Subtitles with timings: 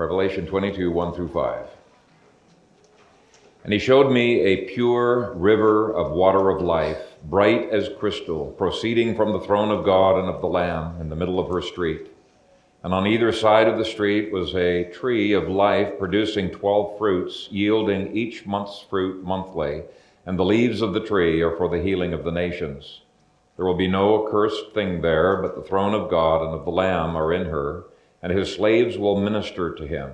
[0.00, 1.66] Revelation 22, 1 through 5.
[3.64, 9.14] And he showed me a pure river of water of life, bright as crystal, proceeding
[9.14, 12.06] from the throne of God and of the Lamb in the middle of her street.
[12.82, 17.48] And on either side of the street was a tree of life producing twelve fruits,
[17.50, 19.82] yielding each month's fruit monthly.
[20.24, 23.02] And the leaves of the tree are for the healing of the nations.
[23.58, 26.70] There will be no accursed thing there, but the throne of God and of the
[26.70, 27.84] Lamb are in her,
[28.22, 30.12] and his slaves will minister to him.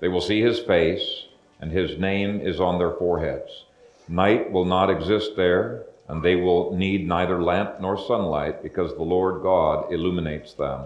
[0.00, 1.26] They will see his face
[1.60, 3.64] and his name is on their foreheads.
[4.08, 9.02] Night will not exist there, and they will need neither lamp nor sunlight, because the
[9.02, 10.84] Lord God illuminates them,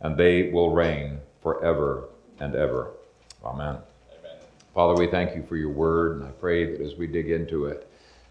[0.00, 2.04] and they will reign forever
[2.40, 2.92] and ever.
[3.44, 3.76] Amen.
[4.18, 4.36] Amen.
[4.74, 7.66] Father, we thank you for your word, and I pray that as we dig into
[7.66, 7.88] it,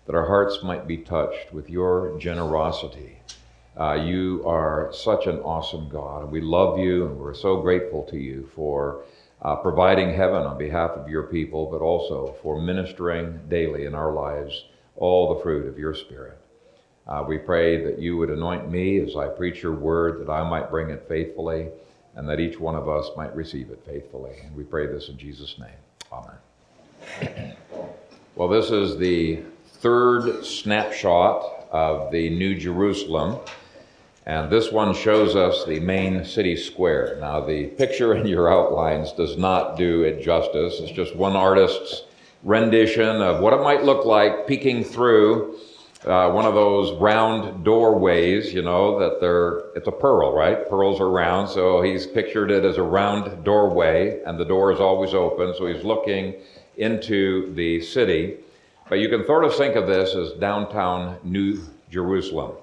[0.08, 3.21] that our hearts might be touched with your generosity.
[3.80, 8.04] Uh, you are such an awesome God, and we love you, and we're so grateful
[8.04, 9.04] to you for
[9.42, 14.12] uh, providing heaven on behalf of your people, but also for ministering daily in our
[14.12, 14.66] lives
[14.98, 16.38] all the fruit of your Spirit.
[17.08, 20.48] Uh, we pray that you would anoint me as I preach your word, that I
[20.48, 21.70] might bring it faithfully,
[22.16, 24.36] and that each one of us might receive it faithfully.
[24.44, 25.70] And we pray this in Jesus' name.
[26.12, 27.56] Amen.
[28.36, 33.40] well, this is the third snapshot of the New Jerusalem.
[34.26, 37.18] And this one shows us the main city square.
[37.20, 40.80] Now, the picture in your outlines does not do it justice.
[40.80, 42.04] It's just one artist's
[42.44, 45.58] rendition of what it might look like peeking through
[46.06, 50.68] uh, one of those round doorways, you know, that they're, it's a pearl, right?
[50.68, 54.80] Pearls are round, so he's pictured it as a round doorway, and the door is
[54.80, 56.34] always open, so he's looking
[56.78, 58.38] into the city.
[58.90, 61.62] But you can sort of think of this as downtown New
[61.92, 62.54] Jerusalem.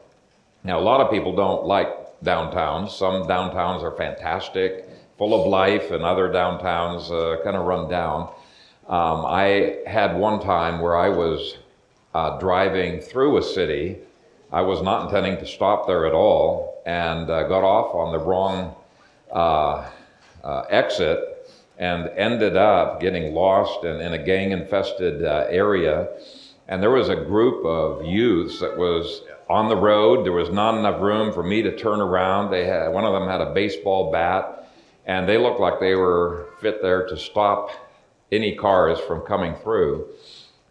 [0.69, 1.89] Now, a lot of people don't like
[2.23, 2.91] downtowns.
[2.91, 8.31] Some downtowns are fantastic, full of life, and other downtowns uh, kind of run down.
[8.87, 11.57] Um, I had one time where I was
[12.13, 13.97] uh, driving through a city.
[14.53, 18.19] I was not intending to stop there at all and uh, got off on the
[18.19, 18.77] wrong
[19.33, 19.89] uh,
[20.45, 26.09] uh, exit and ended up getting lost in, in a gang infested uh, area.
[26.69, 30.25] And there was a group of youths that was on the road.
[30.25, 32.51] There was not enough room for me to turn around.
[32.51, 34.69] They had one of them had a baseball bat,
[35.07, 37.71] and they looked like they were fit there to stop
[38.31, 40.09] any cars from coming through.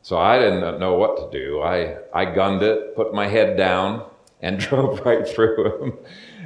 [0.01, 1.61] So I didn't know what to do.
[1.61, 4.09] I, I gunned it, put my head down,
[4.41, 5.97] and drove right through them.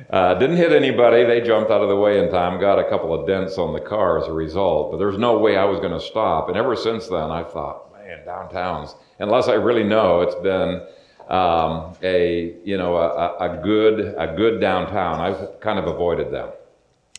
[0.09, 1.23] Uh, didn't hit anybody.
[1.23, 3.79] They jumped out of the way in time, got a couple of dents on the
[3.79, 6.49] car as a result, but there's no way I was going to stop.
[6.49, 10.81] And ever since then, I thought, man, downtowns, unless I really know, it's been
[11.29, 15.19] um, a you know a, a, good a good downtown.
[15.19, 16.49] I've kind of avoided them.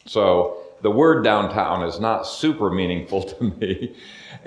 [0.06, 3.94] So the word downtown is not super meaningful to me.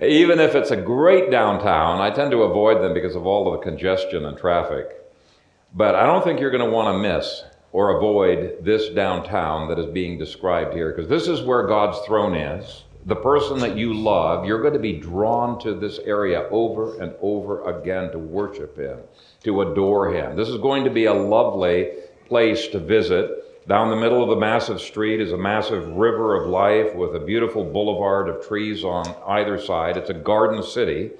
[0.01, 3.59] Even if it's a great downtown, I tend to avoid them because of all of
[3.59, 4.87] the congestion and traffic.
[5.73, 9.77] But I don't think you're going to want to miss or avoid this downtown that
[9.77, 13.93] is being described here, because this is where God's throne is the person that you
[13.93, 18.77] love, you're going to be drawn to this area over and over again to worship
[18.77, 18.99] Him,
[19.45, 20.35] to adore Him.
[20.35, 21.91] This is going to be a lovely
[22.27, 23.67] place to visit.
[23.67, 27.19] Down the middle of the massive street is a massive river of life with a
[27.19, 29.97] beautiful boulevard of trees on either side.
[29.97, 31.11] It's a garden city.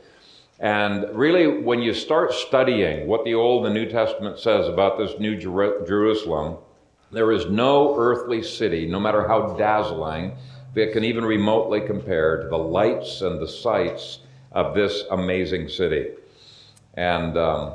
[0.59, 5.19] And really, when you start studying what the Old and New Testament says about this
[5.19, 6.58] New Jer- Jerusalem,
[7.12, 10.34] there is no earthly city, no matter how dazzling,
[10.75, 14.19] that can even remotely compare to the lights and the sights
[14.52, 16.12] of this amazing city.
[16.94, 17.74] And um,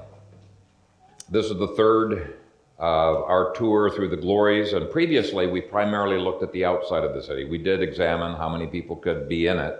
[1.30, 2.36] this is the third
[2.78, 4.72] of our tour through the glories.
[4.72, 7.44] And previously, we primarily looked at the outside of the city.
[7.44, 9.78] We did examine how many people could be in it.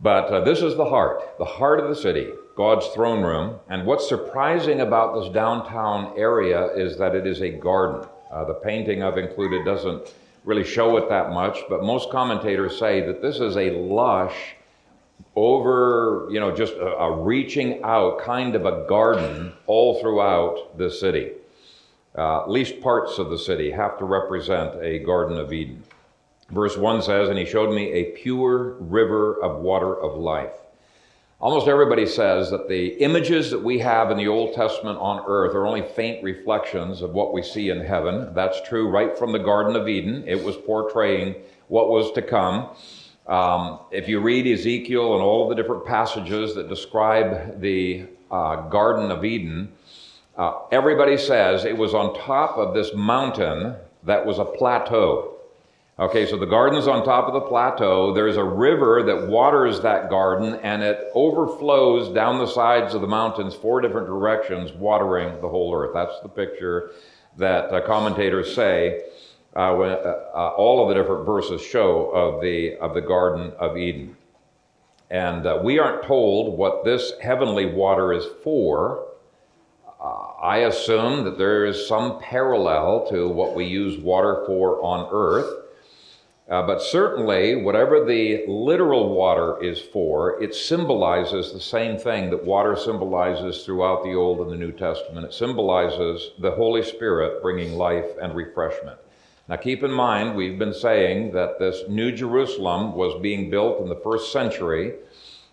[0.00, 3.60] But uh, this is the heart, the heart of the city, God's throne room.
[3.68, 8.08] And what's surprising about this downtown area is that it is a garden.
[8.30, 10.12] Uh, the painting I've included doesn't
[10.44, 14.56] really show it that much, but most commentators say that this is a lush,
[15.36, 20.90] over, you know, just a, a reaching out kind of a garden all throughout the
[20.90, 21.32] city.
[22.16, 25.82] Uh, at least parts of the city have to represent a Garden of Eden.
[26.50, 30.52] Verse 1 says, And he showed me a pure river of water of life
[31.42, 35.56] Almost everybody says that the images that we have in the Old Testament on earth
[35.56, 38.32] are only faint reflections of what we see in heaven.
[38.32, 40.22] That's true right from the Garden of Eden.
[40.24, 41.34] It was portraying
[41.66, 42.68] what was to come.
[43.26, 49.10] Um, if you read Ezekiel and all the different passages that describe the uh, Garden
[49.10, 49.72] of Eden,
[50.36, 55.28] uh, everybody says it was on top of this mountain that was a plateau.
[55.98, 58.14] Okay, so the garden's on top of the plateau.
[58.14, 63.06] There's a river that waters that garden and it overflows down the sides of the
[63.06, 65.90] mountains four different directions, watering the whole earth.
[65.92, 66.92] That's the picture
[67.36, 69.02] that uh, commentators say
[69.54, 73.76] uh, when, uh, all of the different verses show of the, of the Garden of
[73.76, 74.16] Eden.
[75.10, 79.08] And uh, we aren't told what this heavenly water is for.
[80.02, 85.08] Uh, I assume that there is some parallel to what we use water for on
[85.12, 85.62] earth.
[86.48, 92.44] Uh, but certainly, whatever the literal water is for, it symbolizes the same thing that
[92.44, 95.24] water symbolizes throughout the Old and the New Testament.
[95.24, 98.98] It symbolizes the Holy Spirit bringing life and refreshment.
[99.48, 103.88] Now, keep in mind, we've been saying that this New Jerusalem was being built in
[103.88, 104.94] the first century.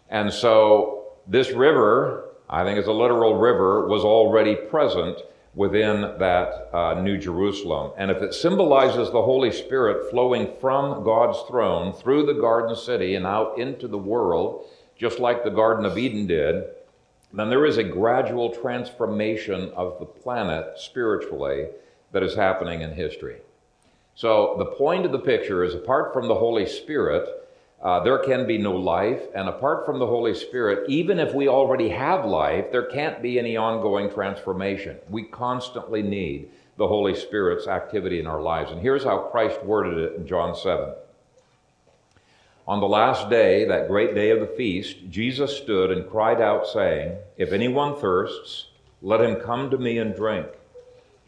[0.10, 5.18] And so, this river, I think it's a literal river, was already present
[5.56, 7.92] within that uh, New Jerusalem.
[7.98, 13.16] And if it symbolizes the Holy Spirit flowing from God's throne through the garden city
[13.16, 14.66] and out into the world,
[14.96, 16.66] just like the Garden of Eden did,
[17.34, 21.68] then there is a gradual transformation of the planet spiritually
[22.12, 23.38] that is happening in history.
[24.20, 27.26] So the point of the picture is apart from the Holy Spirit,
[27.82, 29.22] uh, there can be no life.
[29.34, 33.40] And apart from the Holy Spirit, even if we already have life, there can't be
[33.40, 34.98] any ongoing transformation.
[35.10, 38.74] We constantly need the Holy Spirit's activity in our lives.
[38.74, 40.96] And here's how Christ worded it in John 7.
[42.68, 46.68] On the last day, that great day of the feast, Jesus stood and cried out,
[46.68, 48.66] saying, If anyone thirsts,
[49.02, 50.48] let him come to me and drink.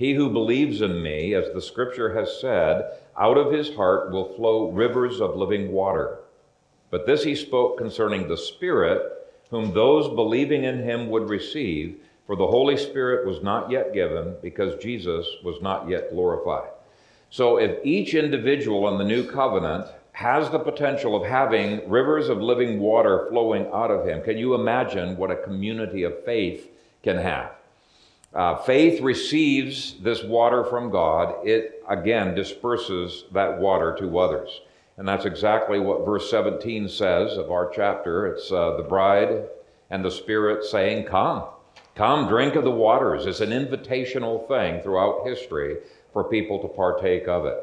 [0.01, 4.33] He who believes in me, as the scripture has said, out of his heart will
[4.33, 6.18] flow rivers of living water.
[6.89, 9.03] But this he spoke concerning the Spirit,
[9.51, 14.38] whom those believing in him would receive, for the Holy Spirit was not yet given,
[14.42, 16.71] because Jesus was not yet glorified.
[17.30, 22.42] So if each individual in the new covenant has the potential of having rivers of
[22.42, 26.71] living water flowing out of him, can you imagine what a community of faith
[27.03, 27.51] can have?
[28.33, 31.45] Uh, faith receives this water from God.
[31.45, 34.61] It again disperses that water to others.
[34.97, 38.27] And that's exactly what verse 17 says of our chapter.
[38.27, 39.47] It's uh, the bride
[39.89, 41.43] and the Spirit saying, Come,
[41.95, 43.25] come, drink of the waters.
[43.25, 45.77] It's an invitational thing throughout history
[46.13, 47.57] for people to partake of it.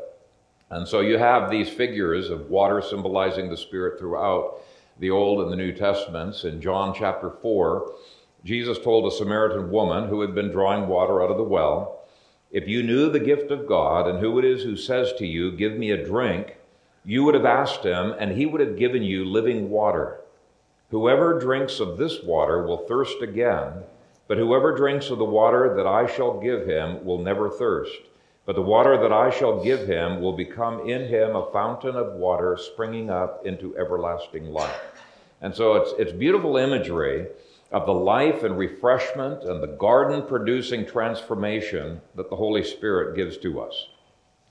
[0.70, 4.60] And so you have these figures of water symbolizing the Spirit throughout
[4.98, 6.44] the Old and the New Testaments.
[6.44, 7.94] In John chapter 4,
[8.48, 12.06] Jesus told a Samaritan woman who had been drawing water out of the well,
[12.50, 15.52] If you knew the gift of God and who it is who says to you,
[15.52, 16.56] Give me a drink,
[17.04, 20.20] you would have asked him, and he would have given you living water.
[20.90, 23.82] Whoever drinks of this water will thirst again,
[24.28, 28.00] but whoever drinks of the water that I shall give him will never thirst.
[28.46, 32.14] But the water that I shall give him will become in him a fountain of
[32.14, 34.80] water springing up into everlasting life.
[35.42, 37.26] And so it's, it's beautiful imagery
[37.70, 43.36] of the life and refreshment and the garden producing transformation that the Holy Spirit gives
[43.38, 43.88] to us.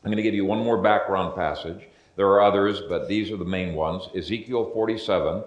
[0.04, 1.88] I'm going to give you one more background passage.
[2.16, 4.08] There are others, but these are the main ones.
[4.16, 5.44] Ezekiel 47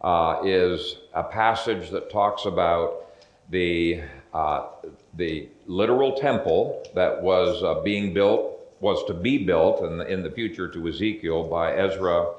[0.00, 3.06] uh, is a passage that talks about
[3.50, 4.02] the,
[4.32, 4.66] uh,
[5.14, 10.22] the literal temple that was uh, being built, was to be built in the, in
[10.22, 12.32] the future to Ezekiel by Ezra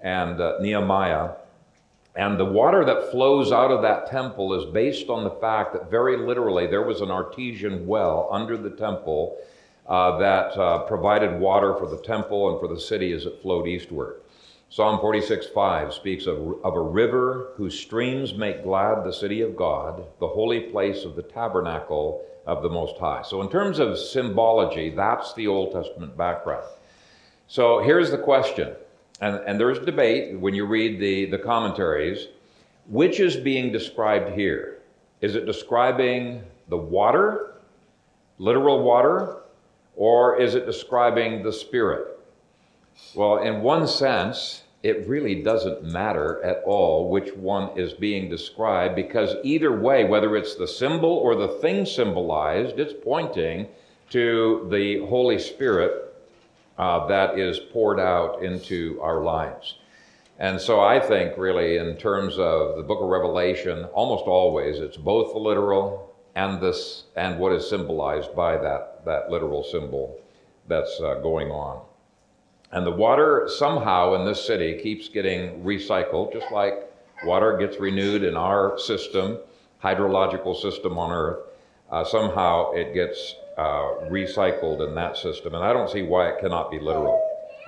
[0.00, 1.30] and uh, Nehemiah.
[2.14, 5.90] And the water that flows out of that temple is based on the fact that
[5.90, 9.38] very literally there was an artesian well under the temple
[9.86, 13.66] uh, that uh, provided water for the temple and for the city as it flowed
[13.66, 14.20] eastward.
[14.68, 19.56] Psalm 46 5 speaks of, of a river whose streams make glad the city of
[19.56, 23.22] God, the holy place of the tabernacle of the Most High.
[23.22, 26.64] So, in terms of symbology, that's the Old Testament background.
[27.48, 28.74] So, here's the question,
[29.22, 32.26] and, and there's debate when you read the, the commentaries.
[32.88, 34.82] Which is being described here?
[35.20, 37.54] Is it describing the water,
[38.38, 39.42] literal water,
[39.94, 42.18] or is it describing the Spirit?
[43.14, 48.96] Well, in one sense, it really doesn't matter at all which one is being described
[48.96, 53.68] because either way, whether it's the symbol or the thing symbolized, it's pointing
[54.10, 56.11] to the Holy Spirit
[56.78, 59.76] uh, that is poured out into our lives.
[60.38, 64.96] And so I think, really, in terms of the book of Revelation, almost always it's
[64.96, 70.18] both the literal and this and what is symbolized by that, that literal symbol
[70.66, 71.84] that's uh, going on.
[72.72, 76.90] And the water somehow in this city keeps getting recycled, just like
[77.24, 79.38] water gets renewed in our system,
[79.84, 81.40] hydrological system on Earth.
[81.90, 85.54] Uh, somehow it gets uh, recycled in that system.
[85.54, 87.20] And I don't see why it cannot be literal.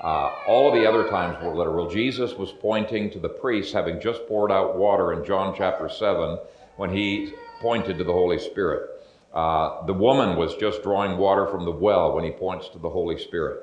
[0.02, 1.88] Uh, all of the other times were literal.
[1.88, 6.38] Jesus was pointing to the priests having just poured out water in John chapter 7
[6.76, 8.90] when he pointed to the Holy Spirit.
[9.32, 12.90] Uh, the woman was just drawing water from the well when he points to the
[12.90, 13.62] Holy Spirit.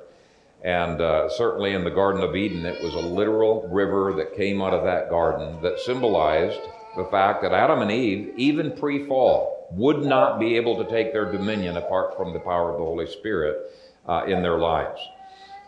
[0.64, 4.62] And uh, certainly in the Garden of Eden, it was a literal river that came
[4.62, 6.60] out of that garden that symbolized
[6.98, 11.14] the fact that Adam and Eve, even pre fall, would not be able to take
[11.14, 13.72] their dominion apart from the power of the Holy Spirit
[14.08, 15.02] uh, in their lives.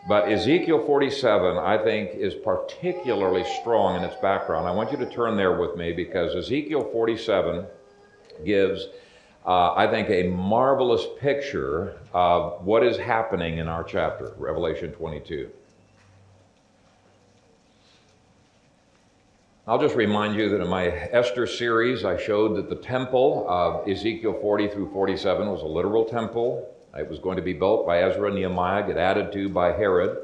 [0.06, 4.68] But Ezekiel 47, I think, is particularly strong in its background.
[4.68, 7.64] I want you to turn there with me because Ezekiel 47
[8.44, 8.86] gives,
[9.46, 15.48] uh, I think, a marvelous picture of what is happening in our chapter, Revelation 22.
[19.66, 23.88] I'll just remind you that in my Esther series, I showed that the temple of
[23.88, 26.70] Ezekiel 40 through 47 was a literal temple.
[26.94, 30.18] It was going to be built by Ezra and Nehemiah, get added to by Herod.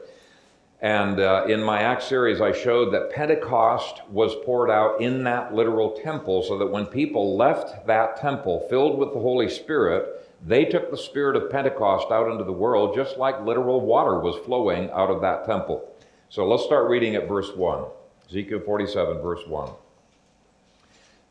[0.82, 5.54] And uh, in my Acts series, I showed that Pentecost was poured out in that
[5.54, 10.66] literal temple so that when people left that temple filled with the Holy Spirit, they
[10.66, 14.90] took the spirit of Pentecost out into the world just like literal water was flowing
[14.90, 15.90] out of that temple.
[16.28, 17.84] So let's start reading at verse 1.
[18.30, 19.72] Ezekiel 47, verse 1.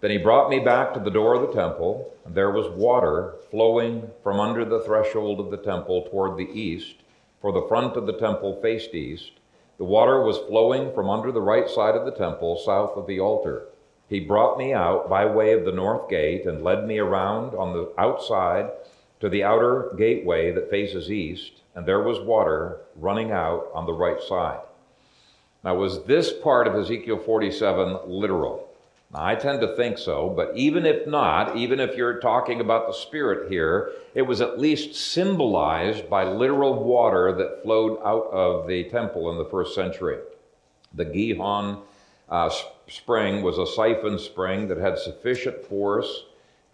[0.01, 3.35] Then he brought me back to the door of the temple, and there was water
[3.49, 6.95] flowing from under the threshold of the temple toward the east,
[7.39, 9.31] for the front of the temple faced east.
[9.77, 13.21] The water was flowing from under the right side of the temple, south of the
[13.21, 13.67] altar.
[14.09, 17.71] He brought me out by way of the north gate and led me around on
[17.71, 18.71] the outside
[19.21, 23.93] to the outer gateway that faces east, and there was water running out on the
[23.93, 24.59] right side.
[25.63, 28.69] Now, was this part of Ezekiel 47 literal?
[29.11, 32.87] Now, I tend to think so, but even if not, even if you're talking about
[32.87, 38.67] the Spirit here, it was at least symbolized by literal water that flowed out of
[38.67, 40.19] the temple in the first century.
[40.93, 41.81] The Gihon
[42.29, 42.51] uh,
[42.87, 46.25] spring was a siphon spring that had sufficient force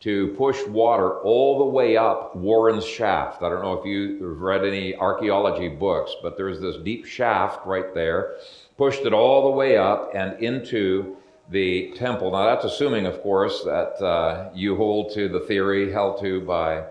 [0.01, 3.41] to push water all the way up Warren's shaft.
[3.41, 7.93] I don't know if you've read any archaeology books, but there's this deep shaft right
[7.93, 8.35] there
[8.77, 11.17] pushed it all the way up and into
[11.49, 12.31] the temple.
[12.31, 16.85] Now, that's assuming, of course, that uh, you hold to the theory held to by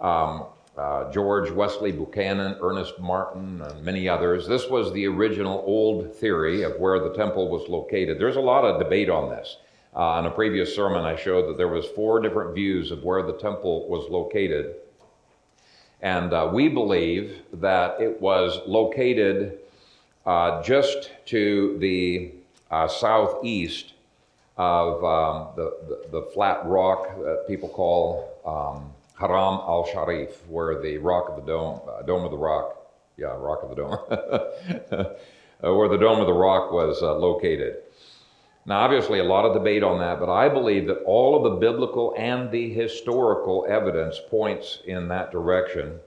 [0.00, 0.46] um,
[0.76, 4.46] uh, George Wesley Buchanan, Ernest Martin, and many others.
[4.46, 8.18] This was the original old theory of where the temple was located.
[8.18, 9.58] There's a lot of debate on this.
[9.94, 13.22] Uh, in a previous sermon, I showed that there was four different views of where
[13.24, 14.76] the temple was located,
[16.00, 19.58] and uh, we believe that it was located
[20.30, 22.30] uh, just to the
[22.70, 23.94] uh, southeast
[24.56, 30.80] of um, the, the, the, flat rock that people call um, Haram al Sharif, where
[30.80, 32.76] the rock of the dome, uh, dome of the rock,
[33.16, 33.98] yeah, rock of the dome,
[35.64, 37.78] uh, where the dome of the rock was uh, located.
[38.66, 41.58] Now, obviously, a lot of debate on that, but I believe that all of the
[41.58, 45.98] biblical and the historical evidence points in that direction.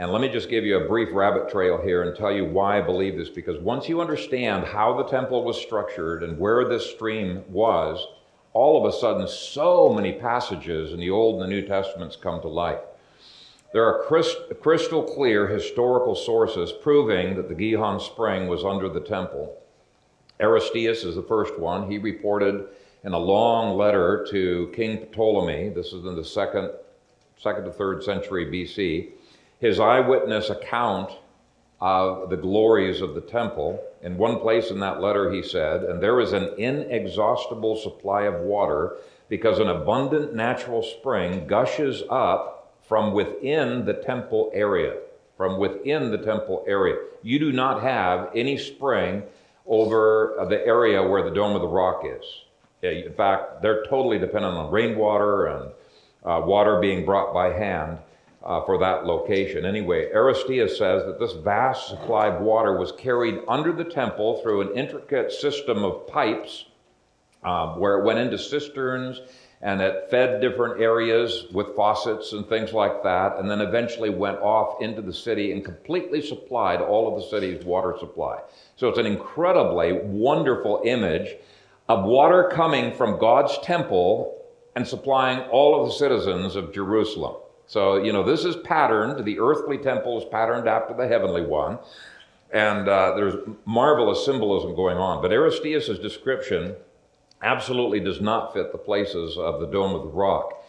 [0.00, 2.78] And let me just give you a brief rabbit trail here and tell you why
[2.78, 3.28] I believe this.
[3.28, 8.02] Because once you understand how the temple was structured and where this stream was,
[8.54, 12.40] all of a sudden, so many passages in the Old and the New Testaments come
[12.40, 12.80] to light.
[13.74, 14.02] There are
[14.62, 19.54] crystal clear historical sources proving that the Gihon spring was under the temple.
[20.40, 21.90] Aristeas is the first one.
[21.90, 22.68] He reported
[23.04, 26.70] in a long letter to King Ptolemy, this is in the second,
[27.36, 29.10] second to third century BC,
[29.60, 31.12] his eyewitness account
[31.80, 33.82] of the glories of the temple.
[34.02, 38.40] In one place in that letter, he said, And there is an inexhaustible supply of
[38.40, 38.96] water
[39.28, 44.96] because an abundant natural spring gushes up from within the temple area.
[45.36, 46.96] From within the temple area.
[47.22, 49.22] You do not have any spring
[49.66, 52.24] over the area where the Dome of the Rock is.
[52.82, 55.70] In fact, they're totally dependent on rainwater and
[56.24, 57.98] uh, water being brought by hand
[58.42, 59.64] uh, for that location.
[59.64, 64.62] Anyway, Aristeas says that this vast supply of water was carried under the temple through
[64.62, 66.66] an intricate system of pipes
[67.42, 69.20] um, where it went into cisterns
[69.62, 74.38] and it fed different areas with faucets and things like that, and then eventually went
[74.38, 78.40] off into the city and completely supplied all of the city's water supply.
[78.76, 81.36] So it's an incredibly wonderful image
[81.90, 84.42] of water coming from God's temple
[84.76, 87.39] and supplying all of the citizens of Jerusalem.
[87.70, 91.78] So, you know, this is patterned, the earthly temple is patterned after the heavenly one.
[92.52, 95.22] And uh, there's marvelous symbolism going on.
[95.22, 96.74] But Aristeas' description
[97.42, 100.64] absolutely does not fit the places of the Dome of the Rock.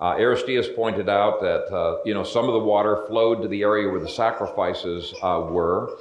[0.00, 3.60] Uh, Aristeas pointed out that, uh, you know, some of the water flowed to the
[3.60, 5.98] area where the sacrifices uh, were.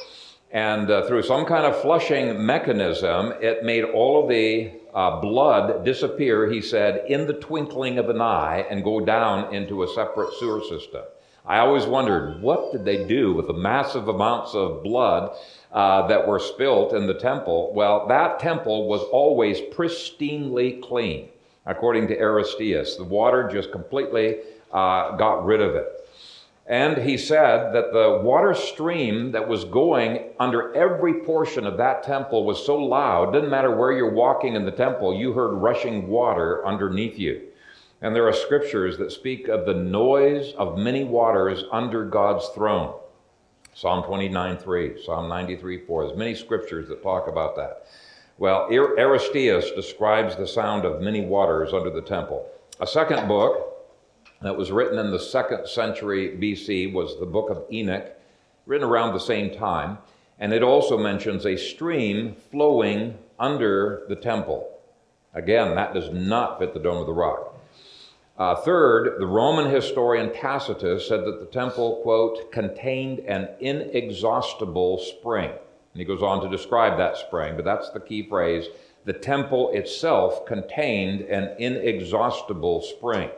[0.52, 5.84] And uh, through some kind of flushing mechanism, it made all of the uh, blood
[5.84, 10.34] disappear, he said, in the twinkling of an eye and go down into a separate
[10.40, 11.04] sewer system.
[11.46, 15.38] I always wondered, what did they do with the massive amounts of blood
[15.72, 17.74] uh, that were spilt in the temple?
[17.76, 21.30] Well, that temple was always pristinely clean,
[21.66, 22.98] according to Aristeas.
[22.98, 24.38] The water just completely
[24.72, 25.95] uh, got rid of it.
[26.68, 32.02] And he said that the water stream that was going under every portion of that
[32.02, 36.08] temple was so loud, didn't matter where you're walking in the temple, you heard rushing
[36.08, 37.44] water underneath you.
[38.02, 43.00] And there are scriptures that speak of the noise of many waters under God's throne.
[43.76, 46.08] Psalm 29 3, Psalm 93 4.
[46.08, 47.86] There's many scriptures that talk about that.
[48.38, 52.50] Well, Aristeas describes the sound of many waters under the temple.
[52.82, 53.75] A second book
[54.42, 58.12] that was written in the second century BC was the book of Enoch,
[58.66, 59.98] written around the same time.
[60.40, 64.70] And it also mentions a stream flowing under the temple.
[65.34, 67.56] Again, that does not fit the Dome of the Rock.
[68.38, 75.50] Uh, third, the Roman historian Tacitus said that the temple, quote, contained an inexhaustible spring.
[75.50, 78.66] And he goes on to describe that spring, but that's the key phrase.
[79.06, 83.30] The temple itself contained an inexhaustible spring.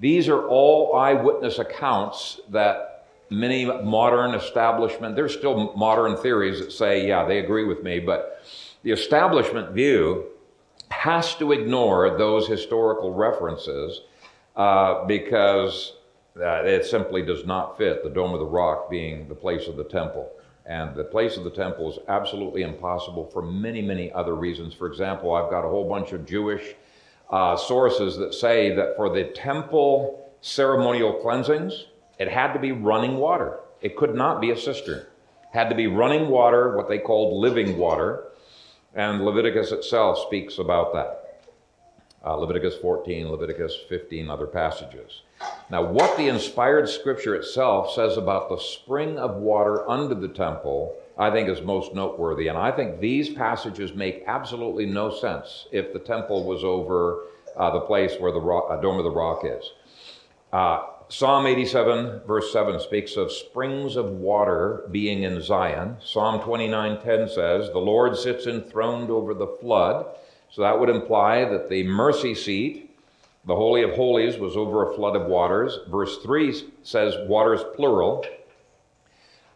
[0.00, 7.06] These are all eyewitness accounts that many modern establishment, there's still modern theories that say,
[7.06, 8.42] yeah, they agree with me, but
[8.82, 10.24] the establishment view
[10.90, 14.00] has to ignore those historical references
[14.56, 15.92] uh, because
[16.40, 19.76] uh, it simply does not fit the Dome of the Rock being the place of
[19.76, 20.30] the temple.
[20.66, 24.72] And the place of the temple is absolutely impossible for many, many other reasons.
[24.72, 26.74] For example, I've got a whole bunch of Jewish
[27.30, 31.86] uh, sources that say that for the temple ceremonial cleansings,
[32.18, 33.60] it had to be running water.
[33.80, 34.98] It could not be a cistern.
[34.98, 35.06] It
[35.52, 38.24] had to be running water, what they called living water,
[38.94, 41.16] and Leviticus itself speaks about that.
[42.22, 45.22] Uh, Leviticus 14, Leviticus 15, other passages.
[45.70, 51.00] Now, what the inspired scripture itself says about the spring of water under the temple
[51.20, 52.48] I think is most noteworthy.
[52.48, 57.70] And I think these passages make absolutely no sense if the temple was over uh,
[57.70, 59.72] the place where the rock, uh, Dome of the Rock is.
[60.52, 65.96] Uh, Psalm 87, verse 7, speaks of springs of water being in Zion.
[66.00, 70.06] Psalm 29:10 says, The Lord sits enthroned over the flood.
[70.50, 72.96] So that would imply that the mercy seat,
[73.44, 75.80] the Holy of Holies, was over a flood of waters.
[75.88, 78.24] Verse 3 says waters plural.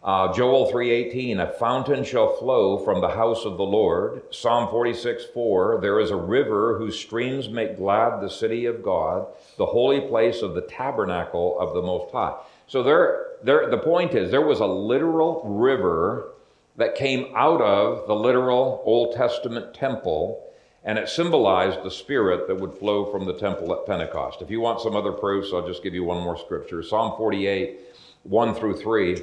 [0.05, 4.21] Uh, Joel 3:18, a fountain shall flow from the house of the Lord.
[4.29, 9.65] Psalm 46:4, there is a river whose streams make glad the city of God, the
[9.65, 12.35] holy place of the tabernacle of the Most High.
[12.67, 16.35] So there, there, the point is, there was a literal river
[16.77, 20.45] that came out of the literal Old Testament temple,
[20.85, 24.43] and it symbolized the spirit that would flow from the temple at Pentecost.
[24.43, 26.83] If you want some other proofs, I'll just give you one more scripture.
[26.83, 27.81] Psalm 48,
[28.25, 29.23] 1 through 3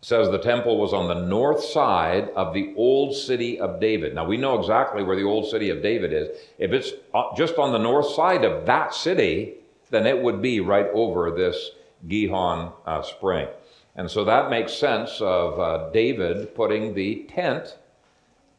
[0.00, 4.14] says the temple was on the north side of the old city of David.
[4.14, 6.28] Now we know exactly where the old city of David is.
[6.58, 9.54] If it's uh, just on the north side of that city,
[9.90, 11.70] then it would be right over this
[12.06, 13.48] Gihon uh, spring.
[13.96, 17.76] And so that makes sense of uh, David putting the tent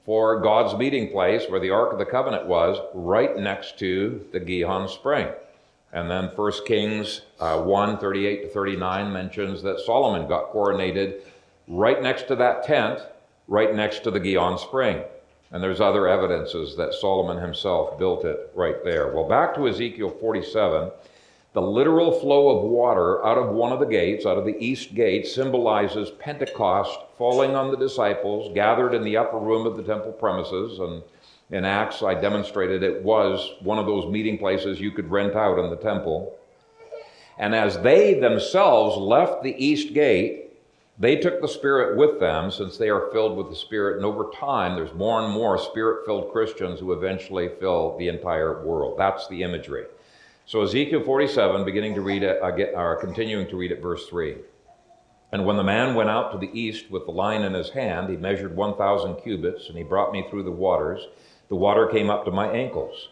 [0.06, 4.40] for God's meeting place where the Ark of the Covenant was right next to the
[4.40, 5.28] Gihon spring.
[5.98, 11.22] And then 1 Kings uh, 1 38 to 39 mentions that Solomon got coronated
[11.68, 13.00] right next to that tent,
[13.48, 15.02] right next to the Gihon spring.
[15.50, 19.12] And there's other evidences that Solomon himself built it right there.
[19.12, 20.92] Well, back to Ezekiel 47.
[21.54, 24.94] The literal flow of water out of one of the gates, out of the east
[24.94, 30.12] gate, symbolizes Pentecost falling on the disciples gathered in the upper room of the temple
[30.12, 30.78] premises.
[30.78, 31.02] And
[31.50, 35.60] in Acts, I demonstrated it was one of those meeting places you could rent out
[35.60, 36.38] in the temple.
[37.38, 40.48] And as they themselves left the east gate,
[41.00, 44.32] they took the Spirit with them since they are filled with the Spirit, and over
[44.32, 48.98] time, there's more and more Spirit filled Christians who eventually fill the entire world.
[48.98, 49.86] That's the imagery.
[50.48, 54.08] So, Ezekiel 47, beginning to read it, uh, or uh, continuing to read it, verse
[54.08, 54.38] 3.
[55.32, 58.10] And when the man went out to the east with the line in his hand,
[58.10, 61.02] he measured 1,000 cubits, and he brought me through the waters.
[61.50, 63.10] The water came up to my ankles.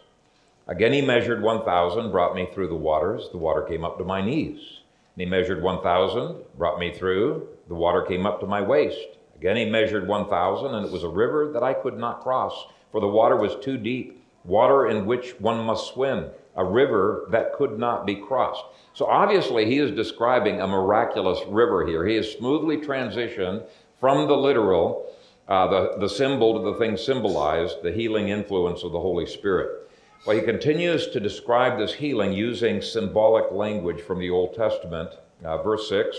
[0.68, 3.28] Again, he measured 1,000, brought me through the waters.
[3.30, 4.80] The water came up to my knees.
[5.14, 7.48] And he measured 1,000, brought me through.
[7.68, 8.98] The water came up to my waist.
[9.36, 13.00] Again, he measured 1,000, and it was a river that I could not cross, for
[13.00, 17.78] the water was too deep, water in which one must swim, a river that could
[17.78, 18.64] not be crossed.
[18.94, 22.06] So obviously, he is describing a miraculous river here.
[22.06, 23.66] He has smoothly transitioned
[24.00, 25.06] from the literal
[25.48, 29.88] uh, the, the symbol to the thing symbolized, the healing influence of the Holy Spirit.
[30.26, 35.10] Well, he continues to describe this healing using symbolic language from the Old Testament.
[35.44, 36.16] Uh, verse 6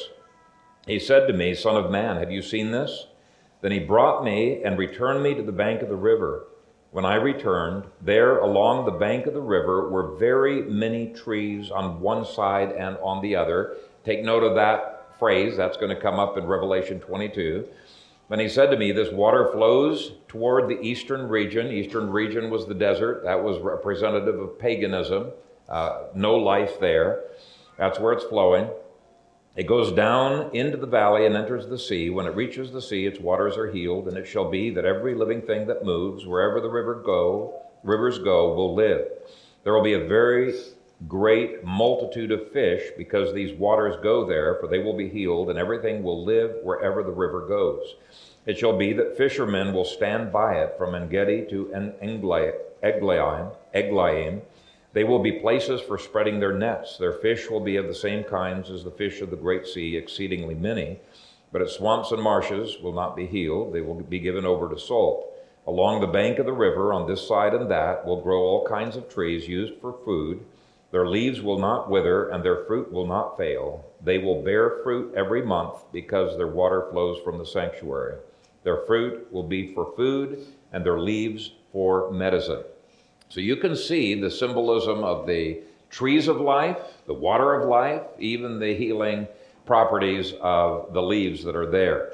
[0.86, 3.08] He said to me, Son of man, have you seen this?
[3.62, 6.46] Then he brought me and returned me to the bank of the river.
[6.92, 12.00] When I returned, there along the bank of the river were very many trees on
[12.00, 13.76] one side and on the other.
[14.06, 17.68] Take note of that phrase, that's going to come up in Revelation 22.
[18.30, 21.68] Then he said to me, This water flows toward the eastern region.
[21.68, 23.24] Eastern region was the desert.
[23.24, 25.32] That was representative of paganism.
[25.70, 27.24] Uh, no life there.
[27.78, 28.70] That's where it's flowing.
[29.56, 32.10] It goes down into the valley and enters the sea.
[32.10, 35.16] When it reaches the sea, its waters are healed, and it shall be that every
[35.16, 39.08] living thing that moves, wherever the river go, rivers go, will live.
[39.63, 40.54] There will be a very
[41.07, 45.60] great multitude of fish because these waters go there, for they will be healed, and
[45.60, 47.95] everything will live wherever the river goes.
[48.45, 51.69] It shall be that fishermen will stand by it from Engedi to
[52.81, 54.41] Eglaim.
[54.93, 56.97] They will be places for spreading their nets.
[56.97, 59.95] Their fish will be of the same kinds as the fish of the great sea,
[59.95, 60.99] exceedingly many.
[61.51, 63.73] But its swamps and marshes will not be healed.
[63.73, 65.31] They will be given over to salt.
[65.67, 68.95] Along the bank of the river, on this side and that, will grow all kinds
[68.95, 70.43] of trees used for food
[70.91, 73.86] their leaves will not wither, and their fruit will not fail.
[74.04, 78.17] They will bear fruit every month because their water flows from the sanctuary.
[78.63, 82.63] Their fruit will be for food, and their leaves for medicine.
[83.30, 88.04] So you can see the symbolism of the trees of life, the water of life,
[88.19, 89.28] even the healing
[89.65, 92.13] properties of the leaves that are there.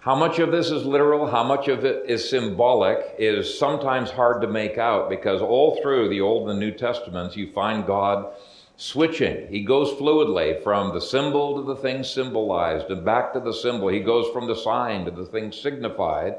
[0.00, 4.40] How much of this is literal, how much of it is symbolic, is sometimes hard
[4.40, 8.32] to make out because all through the Old and the New Testaments, you find God
[8.78, 9.46] switching.
[9.48, 13.88] He goes fluidly from the symbol to the thing symbolized and back to the symbol.
[13.88, 16.36] He goes from the sign to the thing signified.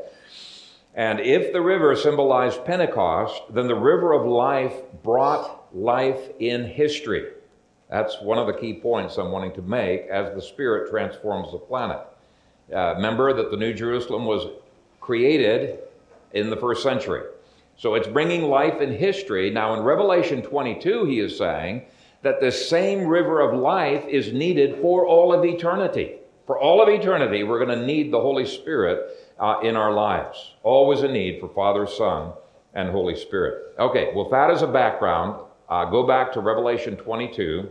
[0.95, 7.27] And if the river symbolized Pentecost, then the river of life brought life in history.
[7.91, 11.59] That's one of the key points I'm wanting to make as the Spirit transforms the
[11.59, 11.99] planet.
[12.73, 14.47] Uh, remember that the New Jerusalem was
[14.99, 15.79] created
[16.33, 17.23] in the first century.
[17.77, 19.49] So it's bringing life in history.
[19.49, 21.85] Now, in Revelation 22, he is saying
[22.21, 26.17] that the same river of life is needed for all of eternity.
[26.45, 30.53] For all of eternity, we're going to need the Holy Spirit uh, in our lives.
[30.63, 32.33] Always a need for Father, Son,
[32.73, 33.75] and Holy Spirit.
[33.79, 35.41] Okay, well, that is a background.
[35.67, 37.69] Uh, go back to Revelation 22.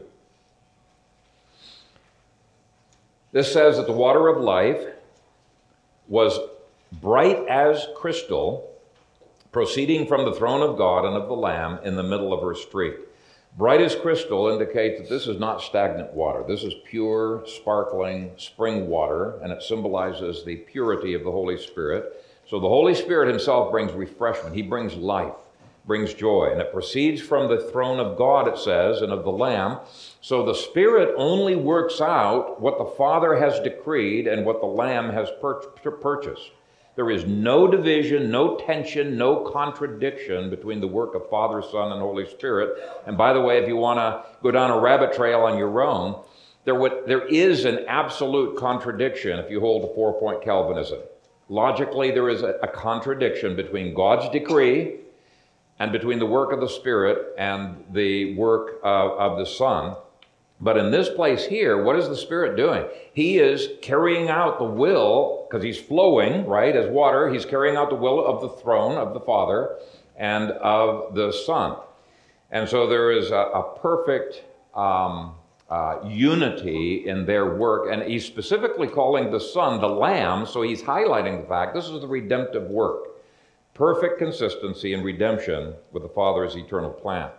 [3.33, 4.85] This says that the water of life
[6.09, 6.39] was
[6.93, 8.71] bright as crystal,
[9.53, 12.55] proceeding from the throne of God and of the Lamb in the middle of her
[12.55, 12.97] street.
[13.57, 16.45] Bright as crystal indicates that this is not stagnant water.
[16.47, 22.25] This is pure, sparkling spring water, and it symbolizes the purity of the Holy Spirit.
[22.49, 25.35] So the Holy Spirit Himself brings refreshment, He brings life
[25.87, 26.51] brings joy.
[26.53, 29.79] And it proceeds from the throne of God, it says, and of the Lamb.
[30.23, 35.11] So the Spirit only works out what the Father has decreed and what the Lamb
[35.11, 35.61] has pur-
[36.01, 36.51] purchased.
[36.97, 42.01] There is no division, no tension, no contradiction between the work of Father, Son, and
[42.03, 42.77] Holy Spirit.
[43.07, 45.81] And by the way, if you want to go down a rabbit trail on your
[45.83, 46.23] own,
[46.67, 50.99] there, would, there is an absolute contradiction if you hold to four point Calvinism.
[51.49, 54.97] Logically, there is a, a contradiction between God's decree
[55.79, 59.97] and between the work of the Spirit and the work of, of the Son.
[60.61, 62.85] But in this place here, what is the Spirit doing?
[63.15, 67.31] He is carrying out the will, because he's flowing, right, as water.
[67.33, 69.77] He's carrying out the will of the throne of the Father
[70.17, 71.77] and of the Son.
[72.51, 74.45] And so there is a, a perfect
[74.75, 75.35] um,
[75.71, 77.91] uh, unity in their work.
[77.91, 82.01] And he's specifically calling the Son the Lamb, so he's highlighting the fact this is
[82.01, 83.07] the redemptive work
[83.81, 87.31] perfect consistency and redemption with the Father's eternal plan.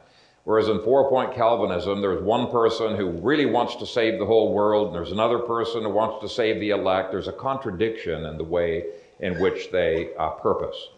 [0.43, 4.53] Whereas in four point Calvinism, there's one person who really wants to save the whole
[4.53, 7.11] world, and there's another person who wants to save the elect.
[7.11, 8.85] There's a contradiction in the way
[9.19, 10.89] in which they uh, purpose.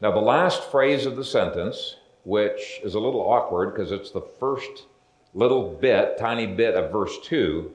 [0.00, 4.26] Now, the last phrase of the sentence, which is a little awkward because it's the
[4.40, 4.86] first
[5.34, 7.70] little bit, tiny bit of verse 2,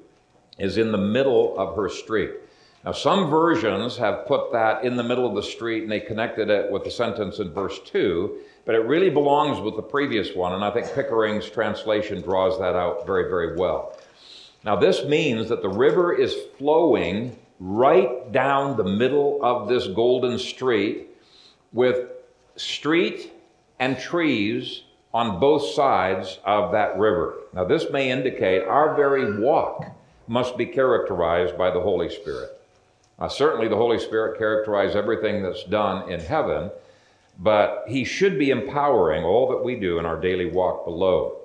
[0.60, 2.32] is in the middle of her street.
[2.86, 6.52] Now, some versions have put that in the middle of the street and they connected
[6.52, 10.54] it with the sentence in verse 2, but it really belongs with the previous one,
[10.54, 13.98] and I think Pickering's translation draws that out very, very well.
[14.64, 20.38] Now, this means that the river is flowing right down the middle of this golden
[20.38, 21.08] street
[21.74, 22.10] with
[22.56, 23.34] street
[23.80, 27.36] and trees on both sides of that river.
[27.52, 29.86] Now, this may indicate our very walk
[30.28, 32.62] must be characterized by the Holy Spirit.
[33.18, 36.70] Uh, certainly, the Holy Spirit characterizes everything that's done in heaven,
[37.40, 41.38] but He should be empowering all that we do in our daily walk below.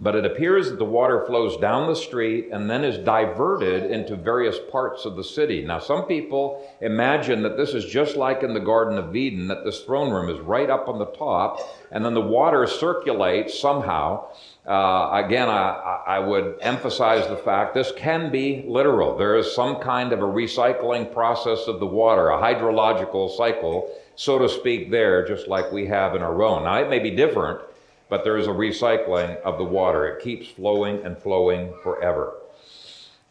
[0.00, 4.14] But it appears that the water flows down the street and then is diverted into
[4.14, 5.64] various parts of the city.
[5.64, 9.64] Now, some people imagine that this is just like in the Garden of Eden, that
[9.64, 11.58] this throne room is right up on the top,
[11.90, 14.28] and then the water circulates somehow.
[14.68, 19.16] Uh, again, I, I would emphasize the fact this can be literal.
[19.16, 24.38] There is some kind of a recycling process of the water, a hydrological cycle, so
[24.38, 26.64] to speak, there, just like we have in our own.
[26.64, 27.60] Now, it may be different
[28.08, 30.06] but there is a recycling of the water.
[30.06, 32.34] It keeps flowing and flowing forever.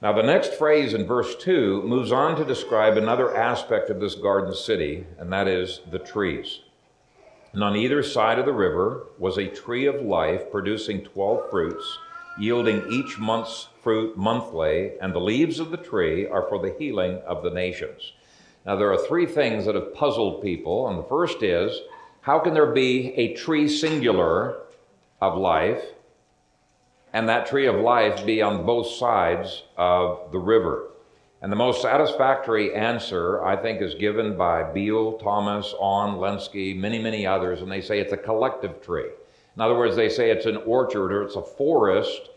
[0.02, 4.14] Now, the next phrase in verse 2 moves on to describe another aspect of this
[4.14, 6.60] garden city, and that is the trees.
[7.58, 11.98] And on either side of the river was a tree of life producing 12 fruits,
[12.38, 17.20] yielding each month's fruit monthly, and the leaves of the tree are for the healing
[17.26, 18.14] of the nations.
[18.64, 21.82] Now, there are three things that have puzzled people, and the first is
[22.22, 24.60] how can there be a tree singular
[25.20, 25.82] of life,
[27.12, 30.92] and that tree of life be on both sides of the river.
[31.42, 36.98] And the most satisfactory answer, I think, is given by Beale, Thomas, Aune, Lenski, many,
[36.98, 39.10] many others, and they say it's a collective tree.
[39.56, 42.30] In other words, they say it's an orchard or it's a forest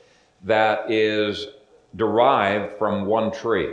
[0.45, 1.49] that is
[1.97, 3.73] derived from one tree.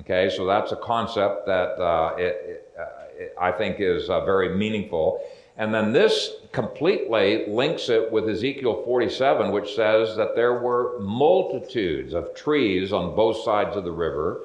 [0.00, 2.82] Okay, so that's a concept that uh, it, it, uh,
[3.16, 5.20] it, I think is uh, very meaningful.
[5.56, 12.12] And then this completely links it with Ezekiel 47, which says that there were multitudes
[12.12, 14.42] of trees on both sides of the river.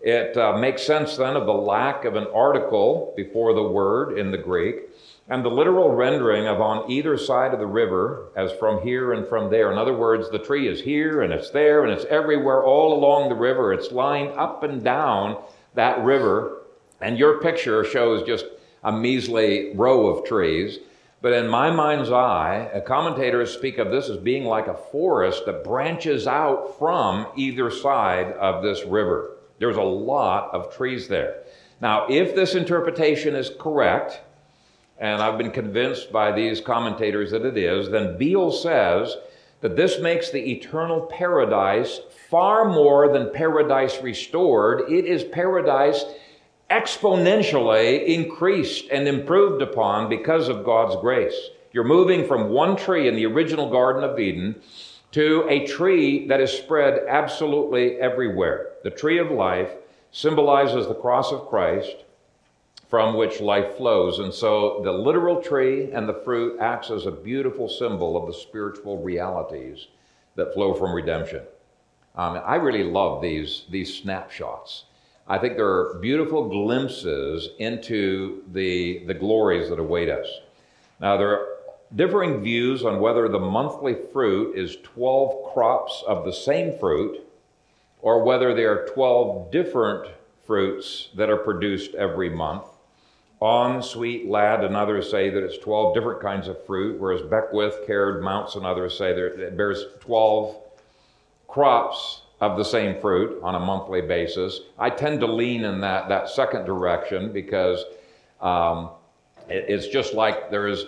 [0.00, 4.30] It uh, makes sense then of the lack of an article before the word in
[4.30, 4.90] the Greek,
[5.28, 9.26] and the literal rendering of on either side of the river as from here and
[9.26, 9.72] from there.
[9.72, 13.30] In other words, the tree is here and it's there and it's everywhere all along
[13.30, 13.72] the river.
[13.72, 15.42] It's lined up and down
[15.74, 16.58] that river.
[17.00, 18.44] And your picture shows just
[18.84, 20.78] a measly row of trees.
[21.22, 25.64] But in my mind's eye, commentators speak of this as being like a forest that
[25.64, 29.38] branches out from either side of this river.
[29.58, 31.44] There's a lot of trees there.
[31.80, 34.20] Now, if this interpretation is correct,
[34.98, 39.16] and I've been convinced by these commentators that it is, then Beale says
[39.60, 44.92] that this makes the eternal paradise far more than paradise restored.
[44.92, 46.04] It is paradise
[46.70, 51.50] exponentially increased and improved upon because of God's grace.
[51.72, 54.60] You're moving from one tree in the original Garden of Eden
[55.12, 58.72] to a tree that is spread absolutely everywhere.
[58.82, 59.70] The tree of life
[60.10, 61.96] symbolizes the cross of Christ
[62.88, 64.20] from which life flows.
[64.20, 68.38] And so the literal tree and the fruit acts as a beautiful symbol of the
[68.38, 69.88] spiritual realities
[70.36, 71.42] that flow from redemption.
[72.14, 74.84] Um, I really love these, these snapshots.
[75.26, 80.28] I think there are beautiful glimpses into the, the glories that await us.
[81.00, 81.48] Now, there are
[81.94, 87.26] differing views on whether the monthly fruit is 12 crops of the same fruit
[88.02, 90.08] or whether there are 12 different
[90.46, 92.64] fruits that are produced every month.
[93.40, 97.86] Aune Sweet, Ladd and others say that it's 12 different kinds of fruit, whereas Beckwith,
[97.86, 100.56] Caird, Mounce, and others say that it bears 12
[101.48, 104.60] crops of the same fruit on a monthly basis.
[104.78, 107.84] I tend to lean in that, that second direction because
[108.40, 108.90] um,
[109.48, 110.84] it, it's just like there's,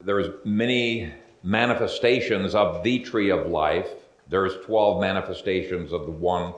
[0.00, 1.12] there's many
[1.42, 3.88] manifestations of the tree of life.
[4.28, 6.54] There's 12 manifestations of the one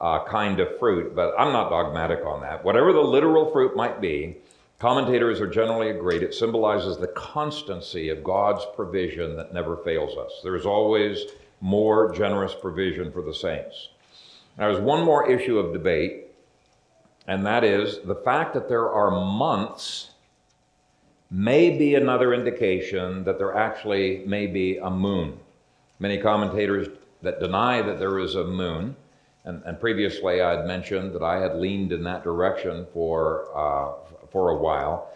[0.00, 2.64] uh, kind of fruit, but I'm not dogmatic on that.
[2.64, 4.38] Whatever the literal fruit might be,
[4.78, 10.40] commentators are generally agreed it symbolizes the constancy of God's provision that never fails us.
[10.42, 11.26] There's always
[11.62, 13.88] more generous provision for the saints.
[14.58, 16.26] Now, there's one more issue of debate,
[17.26, 20.10] and that is the fact that there are months
[21.30, 25.38] may be another indication that there actually may be a moon.
[26.00, 26.88] Many commentators
[27.22, 28.96] that deny that there is a moon,
[29.44, 33.92] and, and previously I had mentioned that I had leaned in that direction for, uh,
[34.30, 35.12] for a while.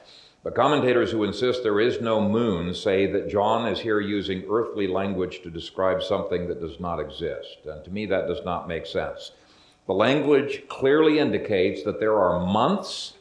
[0.46, 4.86] But commentators who insist there is no moon say that John is here using earthly
[4.86, 7.66] language to describe something that does not exist.
[7.66, 9.32] And to me, that does not make sense.
[9.88, 13.14] The language clearly indicates that there are months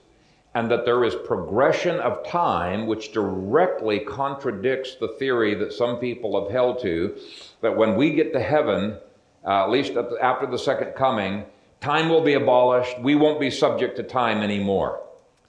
[0.53, 6.39] and that there is progression of time, which directly contradicts the theory that some people
[6.39, 7.17] have held to
[7.61, 8.99] that when we get to heaven,
[9.43, 11.43] uh, at least after the second coming,
[11.81, 12.99] time will be abolished.
[13.01, 15.01] We won't be subject to time anymore.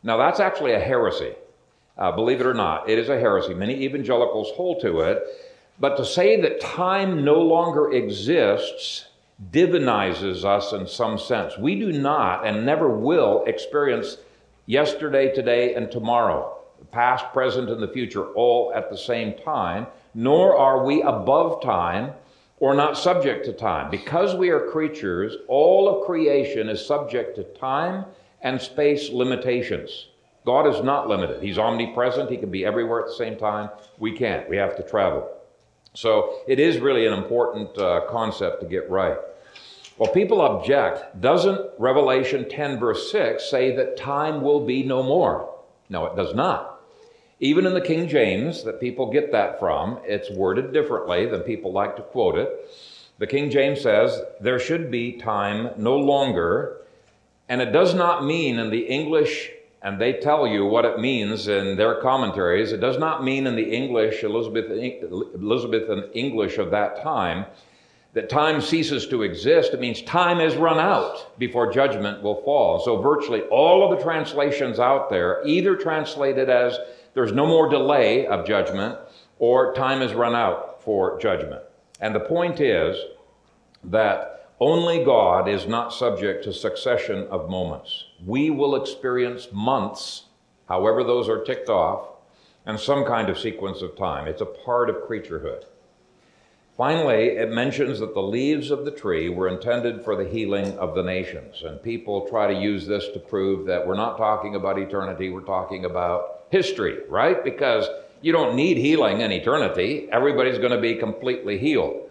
[0.02, 1.34] Now, that's actually a heresy.
[1.96, 3.54] Uh, believe it or not, it is a heresy.
[3.54, 5.22] Many evangelicals hold to it.
[5.78, 9.06] But to say that time no longer exists
[9.50, 11.58] divinizes us in some sense.
[11.58, 14.16] We do not and never will experience
[14.64, 16.58] yesterday, today, and tomorrow,
[16.90, 22.12] past, present, and the future, all at the same time, nor are we above time
[22.58, 23.90] or not subject to time.
[23.90, 28.06] Because we are creatures, all of creation is subject to time
[28.40, 30.08] and space limitations.
[30.46, 31.42] God is not limited.
[31.42, 32.30] He's omnipresent.
[32.30, 33.68] He can be everywhere at the same time.
[33.98, 34.48] We can't.
[34.48, 35.28] We have to travel.
[35.92, 39.16] So it is really an important uh, concept to get right.
[39.98, 41.20] Well, people object.
[41.20, 45.52] Doesn't Revelation 10, verse 6 say that time will be no more?
[45.88, 46.80] No, it does not.
[47.40, 51.72] Even in the King James, that people get that from, it's worded differently than people
[51.72, 52.70] like to quote it.
[53.18, 56.82] The King James says, There should be time no longer.
[57.48, 59.50] And it does not mean in the English
[59.86, 62.72] and they tell you what it means in their commentaries.
[62.72, 67.46] It does not mean in the English, Elizabethan English of that time,
[68.12, 69.74] that time ceases to exist.
[69.74, 72.80] It means time has run out before judgment will fall.
[72.80, 76.76] So, virtually all of the translations out there either translate it as
[77.14, 78.98] there's no more delay of judgment
[79.38, 81.62] or time has run out for judgment.
[82.00, 82.96] And the point is
[83.84, 88.06] that only God is not subject to succession of moments.
[88.24, 90.24] We will experience months,
[90.66, 92.08] however those are ticked off,
[92.64, 94.26] and some kind of sequence of time.
[94.26, 95.64] It's a part of creaturehood.
[96.74, 100.94] Finally, it mentions that the leaves of the tree were intended for the healing of
[100.94, 101.62] the nations.
[101.62, 105.40] And people try to use this to prove that we're not talking about eternity, we're
[105.40, 107.42] talking about history, right?
[107.44, 107.86] Because
[108.20, 110.08] you don't need healing in eternity.
[110.10, 112.05] Everybody's going to be completely healed.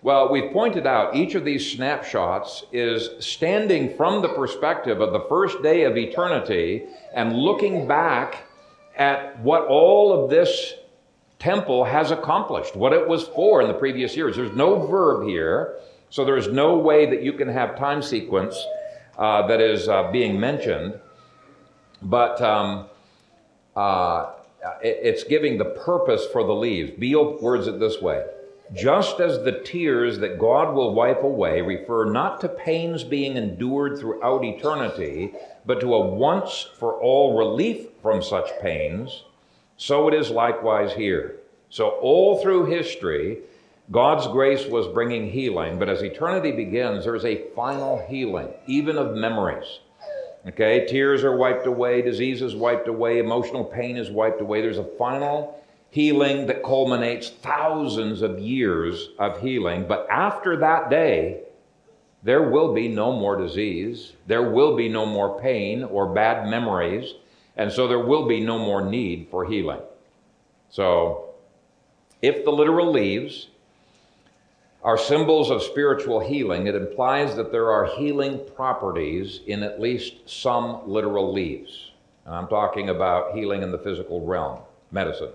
[0.00, 5.26] Well, we've pointed out each of these snapshots is standing from the perspective of the
[5.28, 8.44] first day of eternity and looking back
[8.96, 10.74] at what all of this
[11.40, 14.36] temple has accomplished, what it was for in the previous years.
[14.36, 15.78] There's no verb here,
[16.10, 18.56] so there's no way that you can have time sequence
[19.18, 20.98] uh, that is uh, being mentioned.
[22.02, 22.86] But um,
[23.74, 24.30] uh,
[24.80, 26.92] it, it's giving the purpose for the leaves.
[26.92, 28.24] Beale words it this way
[28.74, 33.98] just as the tears that God will wipe away refer not to pains being endured
[33.98, 39.24] throughout eternity, but to a once for all relief from such pains,
[39.76, 41.36] so it is likewise here.
[41.70, 43.38] So, all through history,
[43.90, 49.14] God's grace was bringing healing, but as eternity begins, there's a final healing, even of
[49.14, 49.80] memories.
[50.46, 54.62] Okay, tears are wiped away, disease is wiped away, emotional pain is wiped away.
[54.62, 59.86] There's a final healing that culminates thousands of years of healing.
[59.86, 61.42] But after that day,
[62.22, 67.14] there will be no more disease, there will be no more pain or bad memories,
[67.56, 69.80] and so there will be no more need for healing.
[70.70, 71.30] So,
[72.20, 73.48] if the literal leaves
[74.82, 80.28] are symbols of spiritual healing, it implies that there are healing properties in at least
[80.28, 81.92] some literal leaves.
[82.26, 85.30] And I'm talking about healing in the physical realm, medicine.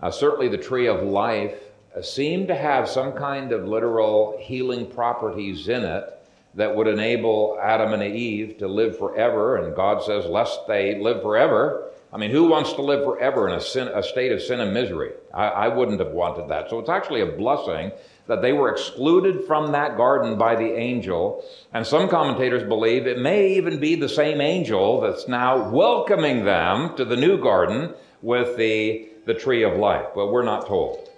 [0.00, 1.54] Uh, certainly, the tree of life
[1.96, 6.10] uh, seemed to have some kind of literal healing properties in it
[6.54, 9.56] that would enable Adam and Eve to live forever.
[9.56, 11.90] And God says, lest they live forever.
[12.12, 14.72] I mean, who wants to live forever in a, sin, a state of sin and
[14.72, 15.10] misery?
[15.32, 16.70] I, I wouldn't have wanted that.
[16.70, 17.90] So it's actually a blessing
[18.28, 21.44] that they were excluded from that garden by the angel.
[21.72, 26.96] And some commentators believe it may even be the same angel that's now welcoming them
[26.96, 31.08] to the new garden with the the tree of life, but we're not told.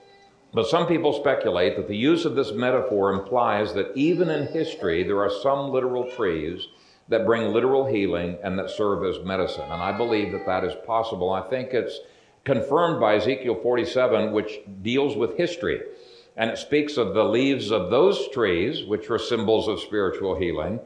[0.53, 5.03] But some people speculate that the use of this metaphor implies that even in history,
[5.03, 6.69] there are some literal trees
[7.09, 9.65] that bring literal healing and that serve as medicine.
[9.65, 11.31] And I believe that that is possible.
[11.31, 12.01] I think it's
[12.45, 15.81] confirmed by Ezekiel 47, which deals with history.
[16.37, 20.81] And it speaks of the leaves of those trees, which were symbols of spiritual healing,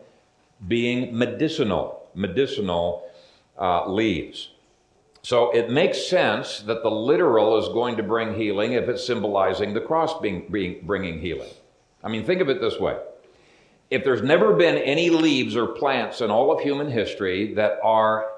[0.66, 3.08] being medicinal, medicinal
[3.58, 4.50] uh, leaves.
[5.22, 9.74] So it makes sense that the literal is going to bring healing if it's symbolizing
[9.74, 11.50] the cross being, being, bringing healing.
[12.02, 12.98] I mean, think of it this way.
[13.90, 18.30] If there's never been any leaves or plants in all of human history that are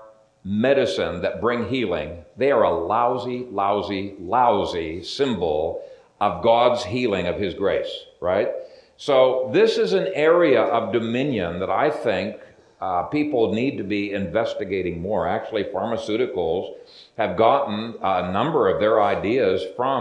[0.45, 5.85] medicine that bring healing, they are a lousy, lousy, lousy symbol
[6.20, 8.49] of God's healing of His grace, right?
[8.97, 12.37] So this is an area of dominion that I think
[12.83, 15.22] uh, people need to be investigating more.
[15.39, 16.64] Actually, pharmaceuticals
[17.16, 20.01] have gotten a number of their ideas from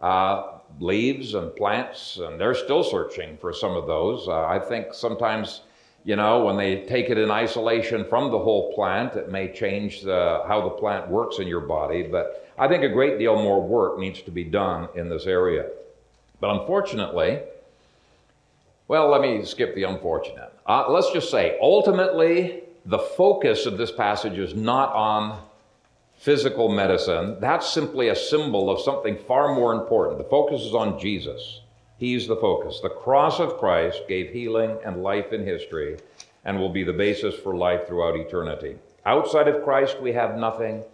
[0.00, 4.26] uh, leaves and plants, and they're still searching for some of those.
[4.26, 5.62] Uh, I think sometimes,
[6.04, 10.02] you know, when they take it in isolation from the whole plant, it may change
[10.02, 12.02] the, how the plant works in your body.
[12.02, 12.26] But
[12.58, 15.64] I think a great deal more work needs to be done in this area.
[16.40, 17.32] But unfortunately,
[18.88, 20.51] Well, let me skip the unfortunate.
[20.66, 25.40] Uh, let's just say, ultimately, the focus of this passage is not on
[26.16, 27.36] physical medicine.
[27.40, 30.18] That's simply a symbol of something far more important.
[30.18, 31.60] The focus is on Jesus.
[31.98, 32.80] He's the focus.
[32.80, 35.98] The cross of Christ gave healing and life in history
[36.44, 38.76] and will be the basis for life throughout eternity.
[39.04, 40.84] Outside of Christ, we have nothing,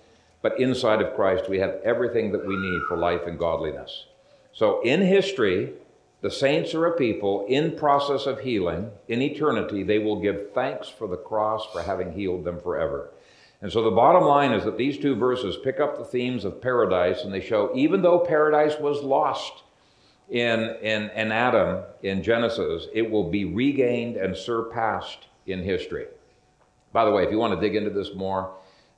[0.43, 4.07] but inside of Christ, we have everything that we need for life and godliness.
[4.53, 5.73] So, in history,
[6.21, 8.91] the saints are a people in process of healing.
[9.07, 13.11] In eternity, they will give thanks for the cross for having healed them forever.
[13.61, 16.61] And so the bottom line is that these two verses pick up the themes of
[16.61, 19.63] paradise and they show even though paradise was lost
[20.29, 26.07] in, in, in Adam in Genesis, it will be regained and surpassed in history.
[26.93, 28.55] By the way, if you want to dig into this more,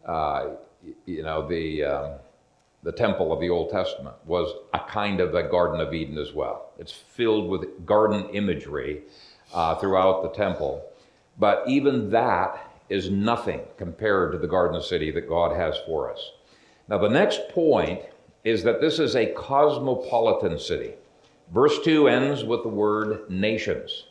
[0.06, 0.50] uh,
[1.04, 1.84] you know, the.
[1.84, 2.12] Um,
[2.82, 6.32] the temple of the Old Testament was a kind of a Garden of Eden as
[6.32, 6.72] well.
[6.78, 9.02] It's filled with garden imagery
[9.52, 10.84] uh, throughout the temple.
[11.38, 12.58] But even that
[12.88, 16.32] is nothing compared to the garden city that God has for us.
[16.88, 18.00] Now, the next point
[18.44, 20.94] is that this is a cosmopolitan city.
[21.52, 24.04] Verse 2 ends with the word nations.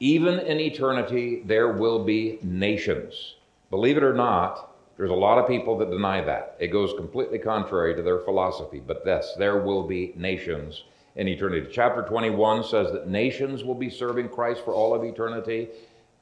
[0.00, 3.36] Even in eternity, there will be nations.
[3.70, 4.71] Believe it or not,
[5.02, 6.54] there's a lot of people that deny that.
[6.60, 8.80] It goes completely contrary to their philosophy.
[8.86, 10.84] But this, there will be nations
[11.16, 11.66] in eternity.
[11.72, 15.66] Chapter 21 says that nations will be serving Christ for all of eternity,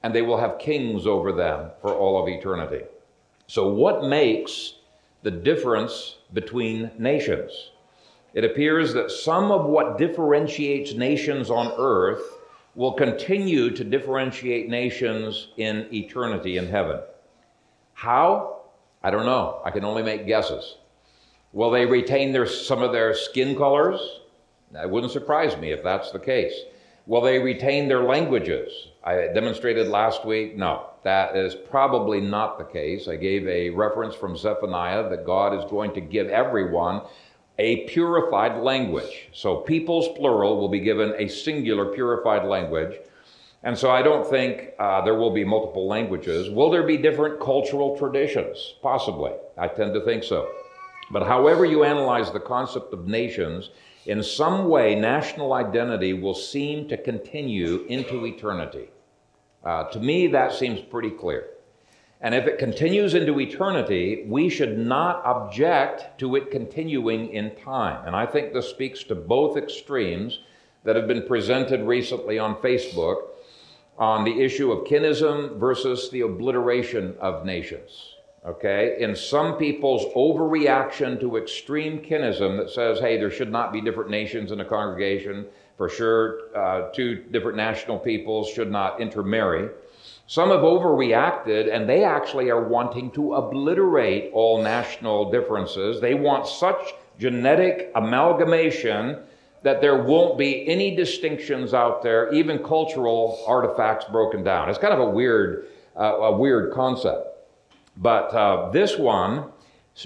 [0.02, 2.86] and they will have kings over them for all of eternity.
[3.48, 4.76] So, what makes
[5.24, 7.72] the difference between nations?
[8.32, 12.22] It appears that some of what differentiates nations on earth
[12.74, 17.00] will continue to differentiate nations in eternity in heaven.
[17.92, 18.59] How?
[19.02, 19.60] I don't know.
[19.64, 20.76] I can only make guesses.
[21.52, 24.00] Will they retain their, some of their skin colors?
[24.72, 26.54] That wouldn't surprise me if that's the case.
[27.06, 28.70] Will they retain their languages?
[29.02, 30.56] I demonstrated last week.
[30.56, 33.08] No, that is probably not the case.
[33.08, 37.02] I gave a reference from Zephaniah that God is going to give everyone
[37.58, 39.28] a purified language.
[39.32, 42.96] So, peoples plural will be given a singular purified language.
[43.62, 46.48] And so I don't think uh, there will be multiple languages.
[46.48, 48.74] Will there be different cultural traditions?
[48.80, 49.32] Possibly.
[49.58, 50.50] I tend to think so.
[51.10, 53.70] But however you analyze the concept of nations,
[54.06, 58.88] in some way, national identity will seem to continue into eternity.
[59.62, 61.48] Uh, to me, that seems pretty clear.
[62.22, 68.06] And if it continues into eternity, we should not object to it continuing in time.
[68.06, 70.40] And I think this speaks to both extremes
[70.84, 73.22] that have been presented recently on Facebook
[74.00, 78.16] on the issue of kinism versus the obliteration of nations.
[78.46, 78.96] Okay?
[78.98, 84.08] In some people's overreaction to extreme kinism that says, hey, there should not be different
[84.08, 85.44] nations in a congregation,
[85.76, 89.68] for sure, uh, two different national peoples should not intermarry.
[90.26, 96.00] Some have overreacted and they actually are wanting to obliterate all national differences.
[96.00, 99.18] They want such genetic amalgamation
[99.62, 104.70] that there won't be any distinctions out there, even cultural artifacts broken down.
[104.70, 107.26] It's kind of a weird, uh, a weird concept.
[107.96, 109.50] But uh, this one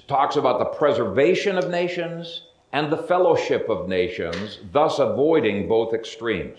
[0.09, 2.43] talks about the preservation of nations
[2.73, 6.59] and the fellowship of nations, thus avoiding both extremes.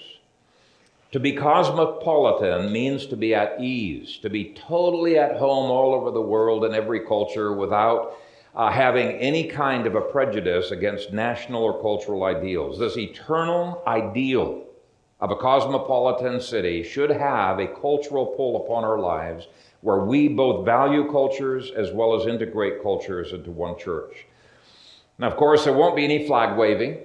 [1.11, 6.11] To be cosmopolitan means to be at ease, to be totally at home all over
[6.11, 8.17] the world in every culture without
[8.55, 12.79] uh, having any kind of a prejudice against national or cultural ideals.
[12.79, 14.63] This eternal ideal
[15.19, 19.47] of a cosmopolitan city should have a cultural pull upon our lives
[19.81, 24.25] where we both value cultures as well as integrate cultures into one church.
[25.17, 26.99] Now, of course, there won't be any flag waving,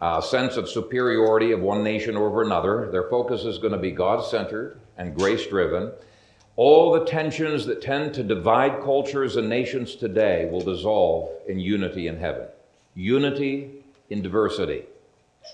[0.00, 2.90] a sense of superiority of one nation over another.
[2.90, 5.92] Their focus is going to be God centered and grace driven.
[6.56, 12.06] All the tensions that tend to divide cultures and nations today will dissolve in unity
[12.06, 12.46] in heaven.
[12.94, 14.84] Unity in diversity.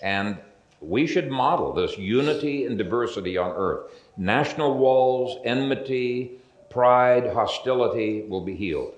[0.03, 0.37] And
[0.83, 3.91] we should model this unity and diversity on earth.
[4.19, 6.33] National walls, enmity,
[6.69, 8.93] pride, hostility will be healed.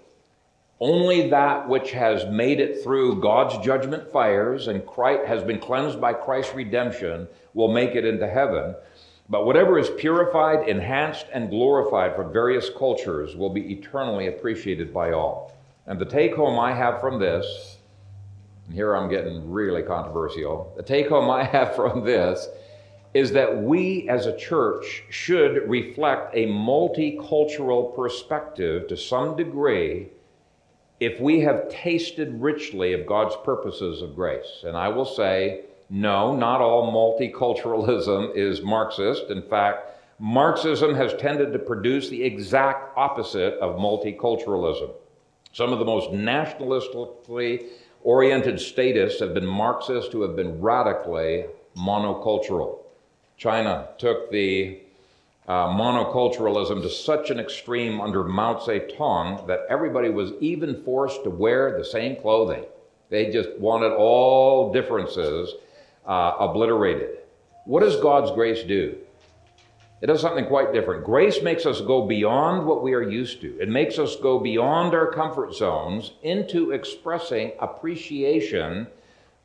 [0.80, 4.82] Only that which has made it through God's judgment fires and
[5.26, 8.74] has been cleansed by Christ's redemption will make it into heaven.
[9.32, 15.12] But whatever is purified, enhanced, and glorified from various cultures will be eternally appreciated by
[15.12, 15.56] all.
[15.86, 17.78] And the take home I have from this,
[18.66, 22.46] and here I'm getting really controversial, the take home I have from this
[23.14, 30.08] is that we as a church should reflect a multicultural perspective to some degree
[31.00, 34.62] if we have tasted richly of God's purposes of grace.
[34.64, 35.62] And I will say,
[35.94, 39.28] No, not all multiculturalism is Marxist.
[39.28, 44.90] In fact, Marxism has tended to produce the exact opposite of multiculturalism.
[45.52, 47.66] Some of the most nationalistically
[48.04, 51.44] oriented statists have been Marxists who have been radically
[51.76, 52.78] monocultural.
[53.36, 54.80] China took the
[55.46, 61.28] uh, monoculturalism to such an extreme under Mao Zedong that everybody was even forced to
[61.28, 62.64] wear the same clothing.
[63.10, 65.52] They just wanted all differences
[66.06, 67.18] uh, obliterated.
[67.64, 68.96] What does God's grace do?
[70.00, 71.04] It does something quite different.
[71.04, 73.56] Grace makes us go beyond what we are used to.
[73.60, 78.88] It makes us go beyond our comfort zones into expressing appreciation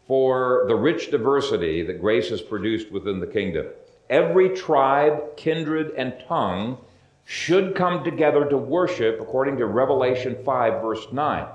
[0.08, 3.68] for the rich diversity that grace has produced within the kingdom.
[4.10, 6.80] Every tribe, kindred, and tongue
[7.26, 11.45] should come together to worship according to Revelation 5, verse 9.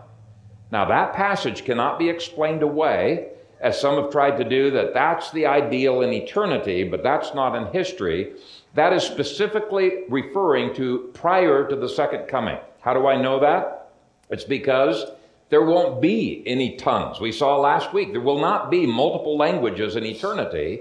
[0.71, 3.32] Now, that passage cannot be explained away,
[3.63, 7.55] as some have tried to do, that that's the ideal in eternity, but that's not
[7.55, 8.35] in history.
[8.75, 12.59] That is specifically referring to prior to the second coming.
[12.81, 13.93] How do I know that?
[14.31, 15.07] It's because
[15.51, 17.21] there won't be any tongues.
[17.21, 20.81] We saw last week, there will not be multiple languages in eternity.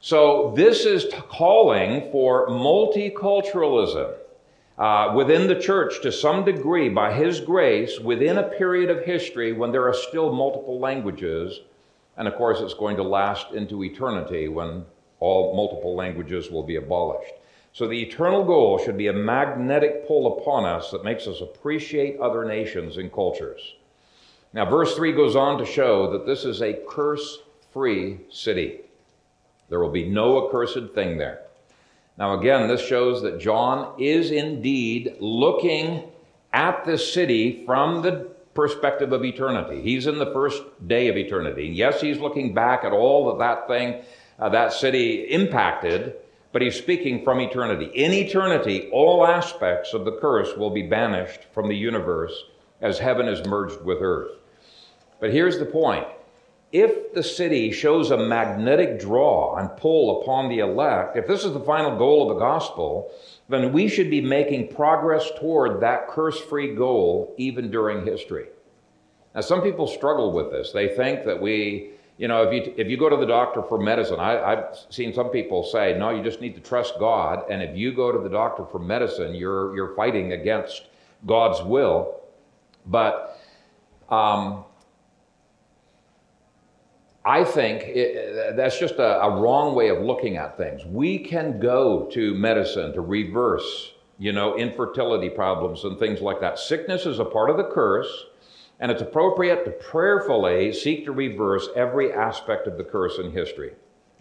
[0.00, 4.14] So, this is calling for multiculturalism
[4.78, 9.52] uh, within the church to some degree by His grace within a period of history
[9.52, 11.60] when there are still multiple languages.
[12.16, 14.84] And of course, it's going to last into eternity when
[15.20, 17.32] all multiple languages will be abolished.
[17.72, 22.20] So, the eternal goal should be a magnetic pull upon us that makes us appreciate
[22.20, 23.74] other nations and cultures.
[24.52, 27.38] Now, verse 3 goes on to show that this is a curse
[27.72, 28.82] free city.
[29.68, 31.40] There will be no accursed thing there.
[32.16, 36.04] Now, again, this shows that John is indeed looking
[36.52, 39.82] at the city from the perspective of eternity.
[39.82, 41.66] He's in the first day of eternity.
[41.66, 44.02] Yes, he's looking back at all that that thing,
[44.38, 46.14] uh, that city impacted,
[46.52, 47.86] but he's speaking from eternity.
[47.86, 52.44] In eternity, all aspects of the curse will be banished from the universe
[52.80, 54.30] as heaven is merged with earth.
[55.20, 56.06] But here's the point
[56.70, 61.52] if the city shows a magnetic draw and pull upon the elect, if this is
[61.52, 63.12] the final goal of the gospel,
[63.48, 68.46] then we should be making progress toward that curse free goal even during history.
[69.34, 70.72] Now, some people struggle with this.
[70.72, 73.78] They think that we, you know, if you, if you go to the doctor for
[73.78, 77.44] medicine, I, I've seen some people say, no, you just need to trust God.
[77.50, 80.86] And if you go to the doctor for medicine, you're, you're fighting against
[81.26, 82.20] God's will.
[82.86, 83.40] But
[84.08, 84.64] um,
[87.24, 90.84] I think it, that's just a, a, wrong way of looking at things.
[90.84, 96.58] We can go to medicine to reverse, you know, infertility problems and things like that.
[96.58, 98.26] Sickness is a part of the curse,
[98.78, 103.72] and it's appropriate to prayerfully seek to reverse every aspect of the curse in history.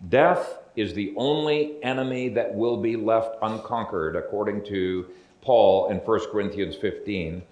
[0.07, 5.07] Death is the only enemy that will be left unconquered, according to
[5.41, 7.43] Paul in 1 Corinthians 15.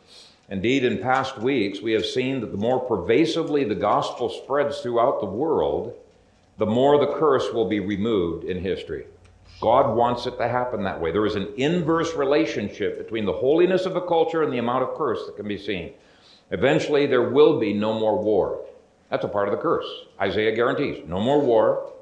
[0.51, 5.21] Indeed, in past weeks, we have seen that the more pervasively the gospel spreads throughout
[5.21, 5.95] the world,
[6.57, 9.05] the more the curse will be removed in history.
[9.61, 11.13] God wants it to happen that way.
[11.13, 14.97] There is an inverse relationship between the holiness of a culture and the amount of
[14.97, 15.93] curse that can be seen.
[16.51, 18.65] Eventually, there will be no more war.
[19.09, 19.87] That's a part of the curse.
[20.19, 21.93] Isaiah guarantees no more war.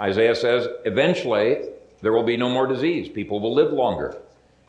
[0.00, 1.68] Isaiah says eventually
[2.00, 3.08] there will be no more disease.
[3.08, 4.16] People will live longer.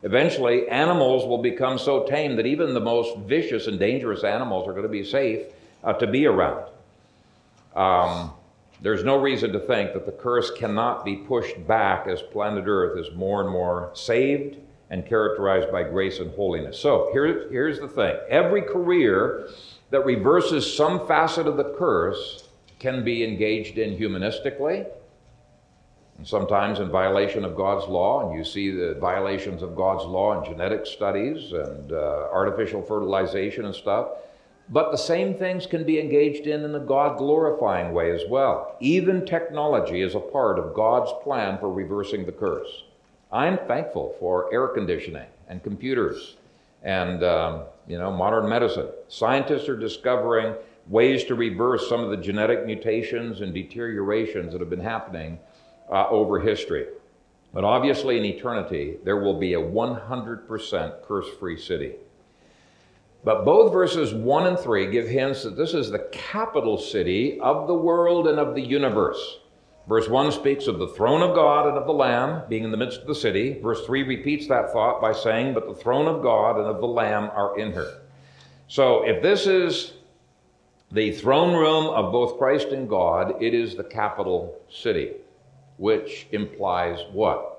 [0.04, 4.72] Eventually, animals will become so tame that even the most vicious and dangerous animals are
[4.72, 5.46] going to be safe
[5.82, 6.68] uh, to be around.
[7.74, 8.32] Um,
[8.82, 12.98] there's no reason to think that the curse cannot be pushed back as planet Earth
[12.98, 14.58] is more and more saved
[14.90, 16.78] and characterized by grace and holiness.
[16.78, 19.48] So here, here's the thing every career
[19.88, 22.46] that reverses some facet of the curse
[22.78, 24.86] can be engaged in humanistically
[26.18, 30.38] and sometimes in violation of God's law, and you see the violations of God's law
[30.38, 34.08] in genetic studies and uh, artificial fertilization and stuff.
[34.70, 38.76] But the same things can be engaged in in a God glorifying way as well.
[38.80, 42.84] Even technology is a part of God's plan for reversing the curse.
[43.30, 46.36] I'm thankful for air conditioning and computers
[46.82, 48.88] and um, you know modern medicine.
[49.08, 50.54] Scientists are discovering
[50.86, 55.38] ways to reverse some of the genetic mutations and deteriorations that have been happening
[55.90, 56.86] uh, over history.
[57.52, 61.94] But obviously, in eternity, there will be a 100% curse free city.
[63.24, 67.66] But both verses 1 and 3 give hints that this is the capital city of
[67.66, 69.38] the world and of the universe.
[69.88, 72.76] Verse 1 speaks of the throne of God and of the Lamb being in the
[72.76, 73.58] midst of the city.
[73.60, 76.86] Verse 3 repeats that thought by saying, But the throne of God and of the
[76.86, 78.00] Lamb are in her.
[78.66, 79.92] So if this is
[80.90, 85.12] the throne room of both Christ and God, it is the capital city,
[85.76, 87.54] which implies what?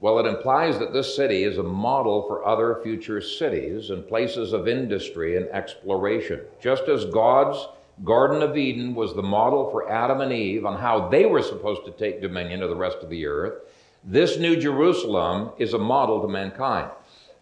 [0.00, 4.54] Well, it implies that this city is a model for other future cities and places
[4.54, 6.40] of industry and exploration.
[6.60, 7.68] Just as God's
[8.02, 11.84] Garden of Eden was the model for Adam and Eve on how they were supposed
[11.84, 13.62] to take dominion of the rest of the earth,
[14.02, 16.90] this New Jerusalem is a model to mankind.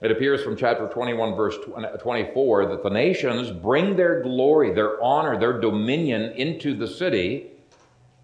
[0.01, 5.01] It appears from chapter 21, verse uh, 24, that the nations bring their glory, their
[5.03, 7.47] honor, their dominion into the city,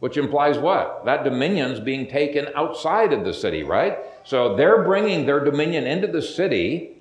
[0.04, 1.02] which implies what?
[1.06, 4.00] That dominion's being taken outside of the city, right?
[4.22, 6.98] So they're bringing their dominion into the city,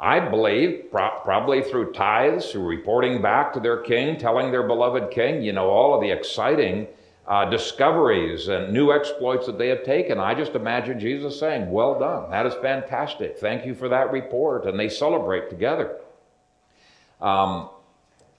[0.00, 5.12] I believe, pro- probably through tithes, through reporting back to their king, telling their beloved
[5.12, 6.88] king, you know, all of the exciting
[7.28, 10.18] uh, discoveries and new exploits that they have taken.
[10.18, 12.32] I just imagine Jesus saying, Well done.
[12.32, 13.38] That is fantastic.
[13.38, 14.66] Thank you for that report.
[14.66, 15.98] And they celebrate together.
[17.20, 17.68] Um,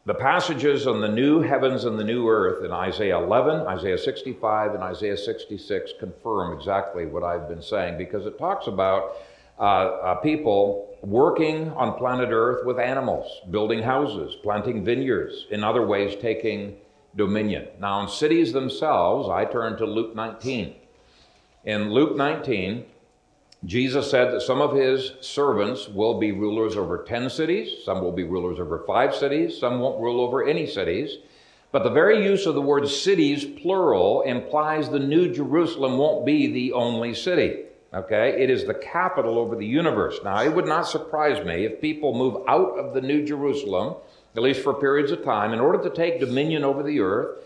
[0.06, 4.74] the passages on the new heavens and the new earth in Isaiah 11, Isaiah 65,
[4.74, 9.16] and Isaiah 66 confirm exactly what I've been saying because it talks about
[9.58, 15.86] uh, uh, people working on planet Earth with animals, building houses, planting vineyards, in other
[15.86, 16.76] ways, taking
[17.16, 17.68] dominion.
[17.80, 20.76] Now, in cities themselves, I turn to Luke 19.
[21.66, 22.86] In Luke 19,
[23.66, 28.12] Jesus said that some of his servants will be rulers over 10 cities, some will
[28.12, 31.18] be rulers over five cities, some won't rule over any cities.
[31.72, 36.52] But the very use of the word cities, plural, implies the New Jerusalem won't be
[36.52, 37.64] the only city.
[37.94, 38.44] Okay?
[38.44, 40.20] It is the capital over the universe.
[40.24, 43.96] Now, it would not surprise me if people move out of the New Jerusalem,
[44.36, 47.40] at least for periods of time, in order to take dominion over the earth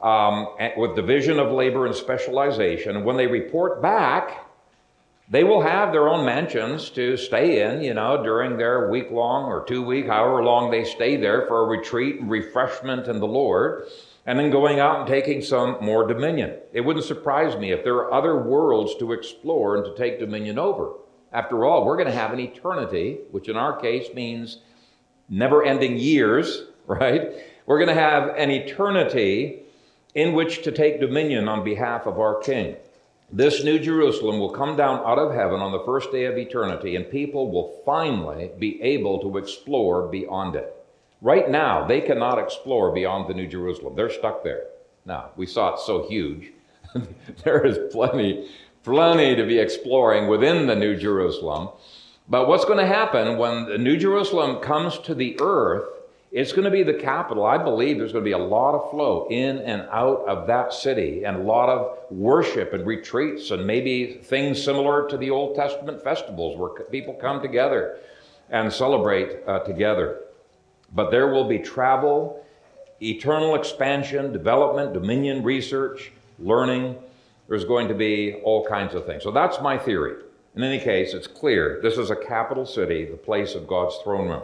[0.00, 2.96] um, with division of labor and specialization.
[2.96, 4.47] And when they report back,
[5.30, 9.44] they will have their own mansions to stay in, you know, during their week long
[9.44, 13.26] or two week, however long they stay there for a retreat and refreshment in the
[13.26, 13.84] Lord,
[14.24, 16.56] and then going out and taking some more dominion.
[16.72, 20.58] It wouldn't surprise me if there are other worlds to explore and to take dominion
[20.58, 20.92] over.
[21.30, 24.60] After all, we're going to have an eternity, which in our case means
[25.28, 27.32] never ending years, right?
[27.66, 29.60] We're going to have an eternity
[30.14, 32.76] in which to take dominion on behalf of our King.
[33.30, 36.96] This new Jerusalem will come down out of heaven on the first day of eternity,
[36.96, 40.74] and people will finally be able to explore beyond it.
[41.20, 43.94] Right now, they cannot explore beyond the New Jerusalem.
[43.96, 44.68] They're stuck there.
[45.04, 46.52] Now, we saw it so huge.
[47.44, 48.48] there is plenty,
[48.82, 51.68] plenty to be exploring within the New Jerusalem.
[52.30, 55.84] But what's going to happen when the New Jerusalem comes to the earth
[56.38, 57.44] it's going to be the capital.
[57.44, 60.72] I believe there's going to be a lot of flow in and out of that
[60.72, 65.56] city and a lot of worship and retreats and maybe things similar to the Old
[65.56, 67.98] Testament festivals where people come together
[68.50, 70.20] and celebrate uh, together.
[70.94, 72.46] But there will be travel,
[73.02, 76.94] eternal expansion, development, dominion, research, learning.
[77.48, 79.24] There's going to be all kinds of things.
[79.24, 80.22] So that's my theory.
[80.54, 84.28] In any case, it's clear this is a capital city, the place of God's throne
[84.28, 84.42] room.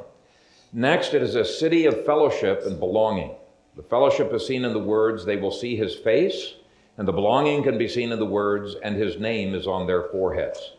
[0.77, 3.37] Next, it is a city of fellowship and belonging.
[3.77, 6.55] The fellowship is seen in the words, they will see his face,
[6.99, 10.09] and the belonging can be seen in the words, and his name is on their
[10.09, 10.72] foreheads.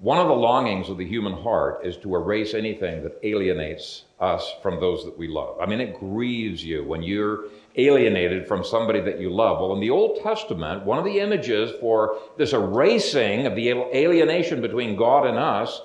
[0.00, 4.46] One of the longings of the human heart is to erase anything that alienates us
[4.62, 5.56] from those that we love.
[5.58, 7.44] I mean, it grieves you when you're
[7.76, 9.58] alienated from somebody that you love.
[9.58, 14.60] Well, in the Old Testament, one of the images for this erasing of the alienation
[14.60, 15.80] between God and us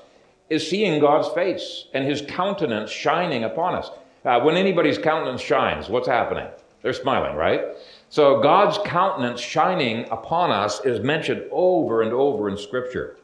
[0.49, 3.89] is seeing God's face and his countenance shining upon us.
[4.25, 6.47] Uh, when anybody's countenance shines, what's happening?
[6.81, 7.61] They're smiling, right?
[8.09, 13.17] So God's countenance shining upon us is mentioned over and over in Scripture.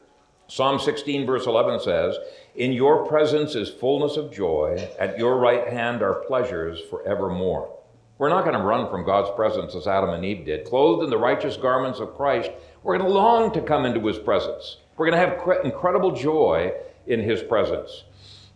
[0.48, 2.16] Psalm 16, verse 11 says,
[2.56, 7.76] In your presence is fullness of joy, at your right hand are pleasures forevermore.
[8.18, 10.66] We're not going to run from God's presence as Adam and Eve did.
[10.66, 12.50] Clothed in the righteous garments of Christ,
[12.82, 14.78] we're going to long to come into his presence.
[14.96, 16.72] We're going to have incredible joy
[17.06, 18.04] in his presence.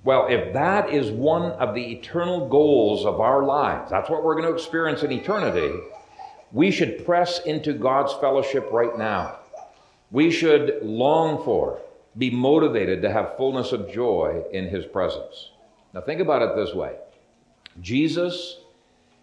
[0.05, 4.35] Well, if that is one of the eternal goals of our lives, that's what we're
[4.35, 5.73] going to experience in eternity,
[6.53, 9.39] we should press into God's fellowship right now.
[10.11, 11.81] We should long for,
[12.19, 15.51] be motivated to have fullness of joy in his presence.
[15.95, 16.97] Now, think about it this way
[17.81, 18.59] Jesus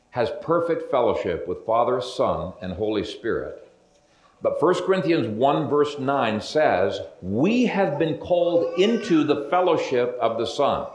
[0.09, 3.60] has perfect fellowship with Father, Son, and Holy Spirit
[4.41, 10.39] but 1 Corinthians 1, verse 9 says, We have been called into the fellowship of
[10.39, 10.87] the Son.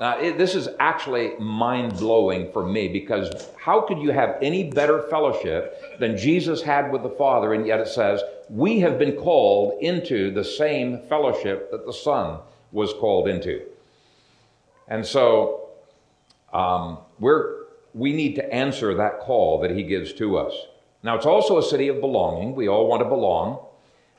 [0.00, 4.70] Now, it, this is actually mind blowing for me because how could you have any
[4.70, 7.52] better fellowship than Jesus had with the Father?
[7.52, 12.38] And yet it says, We have been called into the same fellowship that the Son
[12.72, 13.66] was called into.
[14.88, 15.68] And so,
[16.54, 20.54] um, we're, we need to answer that call that he gives to us.
[21.02, 22.54] Now, it's also a city of belonging.
[22.54, 23.64] We all want to belong.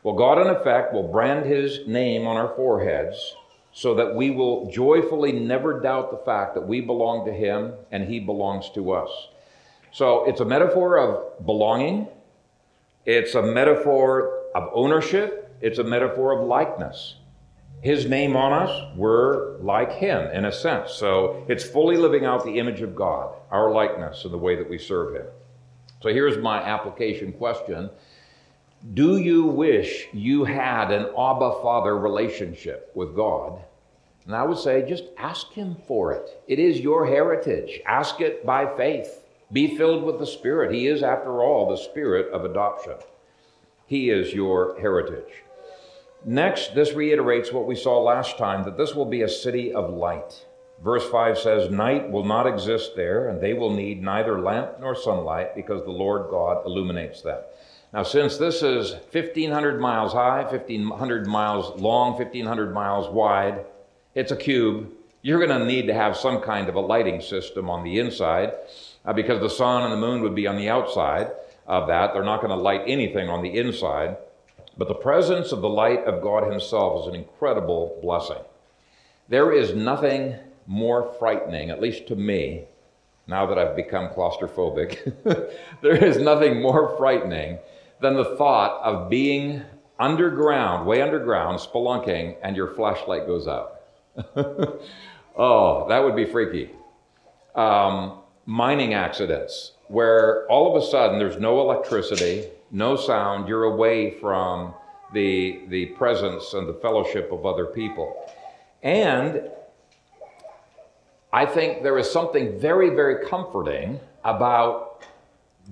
[0.03, 3.35] Well, God, in effect, will brand his name on our foreheads
[3.71, 8.07] so that we will joyfully never doubt the fact that we belong to him and
[8.07, 9.09] he belongs to us.
[9.91, 12.07] So it's a metaphor of belonging,
[13.05, 17.15] it's a metaphor of ownership, it's a metaphor of likeness.
[17.81, 20.93] His name on us, we're like him in a sense.
[20.93, 24.69] So it's fully living out the image of God, our likeness, and the way that
[24.69, 25.25] we serve him.
[26.01, 27.89] So here's my application question
[28.93, 33.61] Do you wish you had an Abba Father relationship with God?
[34.25, 36.41] And I would say just ask Him for it.
[36.47, 37.81] It is your heritage.
[37.85, 39.23] Ask it by faith.
[39.51, 40.73] Be filled with the Spirit.
[40.73, 42.95] He is, after all, the Spirit of adoption.
[43.85, 45.43] He is your heritage.
[46.23, 49.89] Next, this reiterates what we saw last time that this will be a city of
[49.89, 50.45] light.
[50.83, 54.95] Verse 5 says, Night will not exist there, and they will need neither lamp nor
[54.95, 57.39] sunlight because the Lord God illuminates them.
[57.93, 63.65] Now, since this is 1,500 miles high, 1,500 miles long, 1,500 miles wide,
[64.15, 67.69] it's a cube, you're going to need to have some kind of a lighting system
[67.69, 68.53] on the inside
[69.05, 71.29] uh, because the sun and the moon would be on the outside
[71.67, 72.13] of that.
[72.13, 74.17] They're not going to light anything on the inside.
[74.77, 78.41] But the presence of the light of God Himself is an incredible blessing.
[79.29, 80.35] There is nothing
[80.67, 82.65] more frightening, at least to me,
[83.27, 85.13] now that I've become claustrophobic,
[85.81, 87.59] there is nothing more frightening
[88.01, 89.63] than the thought of being
[89.99, 93.81] underground, way underground, spelunking, and your flashlight goes out.
[95.37, 96.71] oh, that would be freaky.
[97.55, 104.11] Um, mining accidents, where all of a sudden there's no electricity, no sound, you're away
[104.19, 104.73] from
[105.13, 108.15] the, the presence and the fellowship of other people.
[108.81, 109.49] And
[111.33, 115.03] I think there is something very, very comforting about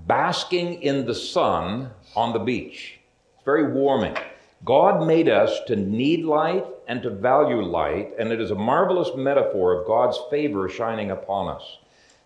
[0.08, 3.00] basking in the sun on the beach.
[3.36, 4.16] It's very warming.
[4.64, 9.10] God made us to need light and to value light, and it is a marvelous
[9.16, 11.78] metaphor of God's favor shining upon us.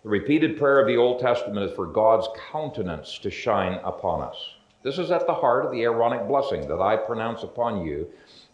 [0.04, 4.36] The repeated prayer of the Old Testament is for God's countenance to shine upon us.
[4.84, 8.06] This is at the heart of the Aaronic blessing that I pronounce upon you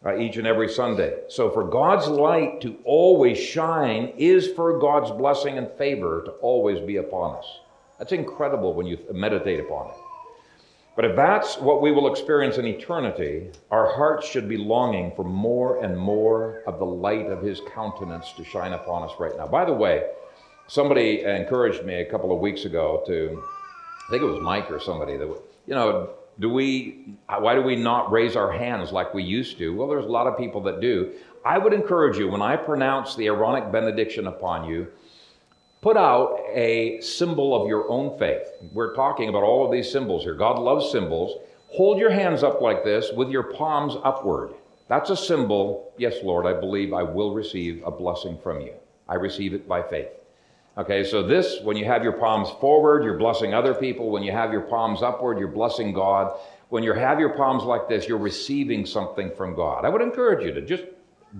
[0.04, 1.22] uh, each and every Sunday.
[1.28, 6.80] So, for God's light to always shine is for God's blessing and favor to always
[6.80, 7.46] be upon us.
[7.98, 9.96] That's incredible when you meditate upon it.
[10.96, 15.24] But if that's what we will experience in eternity, our hearts should be longing for
[15.24, 19.46] more and more of the light of His countenance to shine upon us right now.
[19.46, 20.10] By the way,
[20.66, 23.42] somebody encouraged me a couple of weeks ago to,
[24.06, 25.26] I think it was Mike or somebody, that,
[25.66, 26.10] you know,
[26.40, 29.74] do we, why do we not raise our hands like we used to?
[29.74, 31.12] Well, there's a lot of people that do.
[31.44, 34.88] I would encourage you, when I pronounce the Aaronic benediction upon you,
[35.82, 38.46] put out a symbol of your own faith.
[38.72, 40.34] We're talking about all of these symbols here.
[40.34, 41.38] God loves symbols.
[41.68, 44.54] Hold your hands up like this with your palms upward.
[44.88, 45.92] That's a symbol.
[45.98, 48.72] Yes, Lord, I believe I will receive a blessing from you.
[49.08, 50.08] I receive it by faith.
[50.80, 54.10] Okay, so this, when you have your palms forward, you're blessing other people.
[54.10, 56.38] When you have your palms upward, you're blessing God.
[56.70, 59.84] When you have your palms like this, you're receiving something from God.
[59.84, 60.84] I would encourage you to just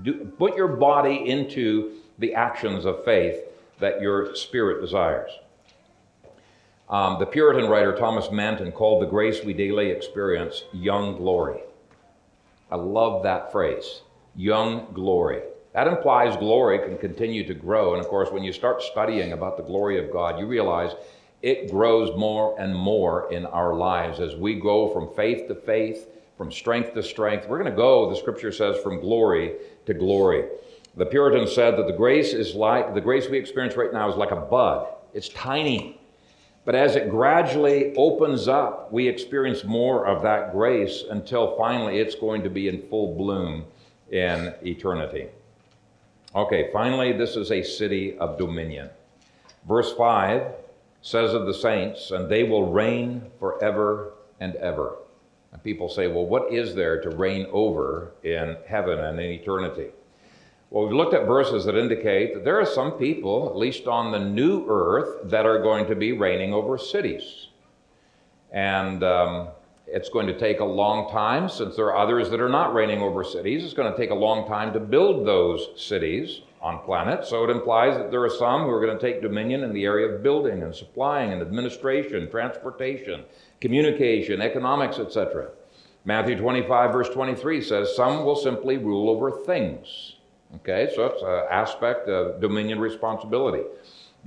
[0.02, 3.38] do, put your body into the actions of faith
[3.78, 5.30] that your spirit desires.
[6.90, 11.60] Um, the Puritan writer Thomas Manton called the grace we daily experience young glory.
[12.70, 14.02] I love that phrase,
[14.36, 15.40] young glory.
[15.72, 17.94] That implies glory can continue to grow.
[17.94, 20.92] And of course, when you start studying about the glory of God, you realize
[21.42, 26.08] it grows more and more in our lives as we go from faith to faith,
[26.36, 27.48] from strength to strength.
[27.48, 29.54] We're going to go, the scripture says, from glory
[29.86, 30.48] to glory.
[30.96, 34.16] The Puritans said that the grace is like the grace we experience right now is
[34.16, 34.88] like a bud.
[35.14, 36.00] It's tiny.
[36.64, 42.16] But as it gradually opens up, we experience more of that grace until finally it's
[42.16, 43.64] going to be in full bloom
[44.10, 45.28] in eternity.
[46.34, 48.88] Okay, finally, this is a city of dominion.
[49.66, 50.52] Verse 5
[51.02, 54.98] says of the saints, and they will reign forever and ever.
[55.52, 59.88] And people say, well, what is there to reign over in heaven and in eternity?
[60.70, 64.12] Well, we've looked at verses that indicate that there are some people, at least on
[64.12, 67.48] the new earth, that are going to be reigning over cities.
[68.52, 69.48] And um,
[69.92, 73.00] it's going to take a long time, since there are others that are not reigning
[73.00, 73.64] over cities.
[73.64, 77.26] It's going to take a long time to build those cities on planet.
[77.26, 79.84] So it implies that there are some who are going to take dominion in the
[79.84, 83.24] area of building and supplying and administration, transportation,
[83.60, 85.50] communication, economics, etc.
[86.04, 90.16] Matthew 25, verse 23 says, Some will simply rule over things.
[90.56, 93.62] Okay, so it's an aspect of dominion responsibility.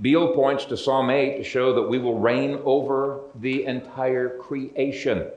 [0.01, 5.27] Beale points to Psalm 8 to show that we will reign over the entire creation.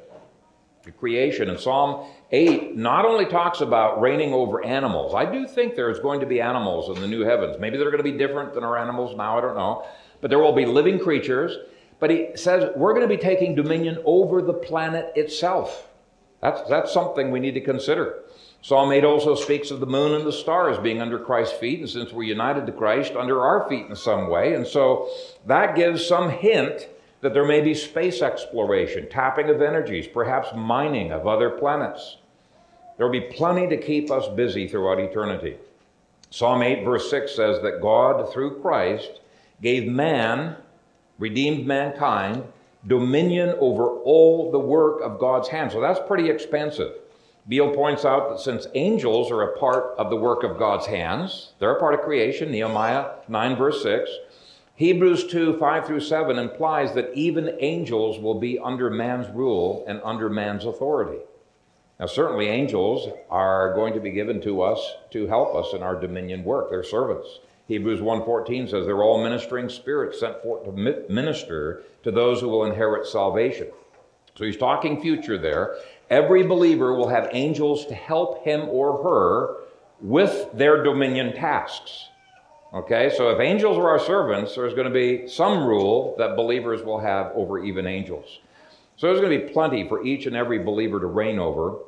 [0.92, 1.50] Creation.
[1.50, 6.20] And Psalm 8 not only talks about reigning over animals, I do think there's going
[6.20, 7.56] to be animals in the new heavens.
[7.58, 9.86] Maybe they're going to be different than our animals now, I don't know.
[10.20, 11.56] But there will be living creatures.
[11.98, 15.88] But he says we're going to be taking dominion over the planet itself.
[16.42, 18.22] That's, that's something we need to consider.
[18.62, 21.88] Psalm 8 also speaks of the moon and the stars being under Christ's feet, and
[21.88, 24.54] since we're united to Christ, under our feet in some way.
[24.54, 25.08] And so
[25.46, 26.88] that gives some hint
[27.20, 32.18] that there may be space exploration, tapping of energies, perhaps mining of other planets.
[32.96, 35.56] There will be plenty to keep us busy throughout eternity.
[36.30, 39.20] Psalm 8, verse 6 says that God, through Christ,
[39.62, 40.56] gave man,
[41.18, 42.44] redeemed mankind,
[42.86, 45.72] dominion over all the work of God's hand.
[45.72, 46.92] So that's pretty expensive.
[47.48, 51.52] Beale points out that since angels are a part of the work of God's hands,
[51.58, 54.10] they're a part of creation, Nehemiah 9, verse 6.
[54.76, 60.02] Hebrews 2, 5 through 7 implies that even angels will be under man's rule and
[60.04, 61.20] under man's authority.
[61.98, 65.98] Now, certainly, angels are going to be given to us to help us in our
[65.98, 66.68] dominion work.
[66.68, 67.40] They're servants.
[67.68, 70.72] Hebrews 1:14 says they're all ministering spirits sent forth to
[71.10, 73.68] minister to those who will inherit salvation.
[74.34, 75.76] So he's talking future there.
[76.10, 79.56] Every believer will have angels to help him or her
[80.02, 82.10] with their dominion tasks.
[82.76, 86.82] Okay, so if angels are our servants, there's going to be some rule that believers
[86.82, 88.40] will have over even angels.
[88.98, 91.78] So there's going to be plenty for each and every believer to reign over.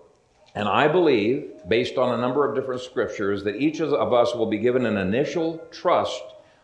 [0.54, 4.46] And I believe, based on a number of different scriptures, that each of us will
[4.46, 6.22] be given an initial trust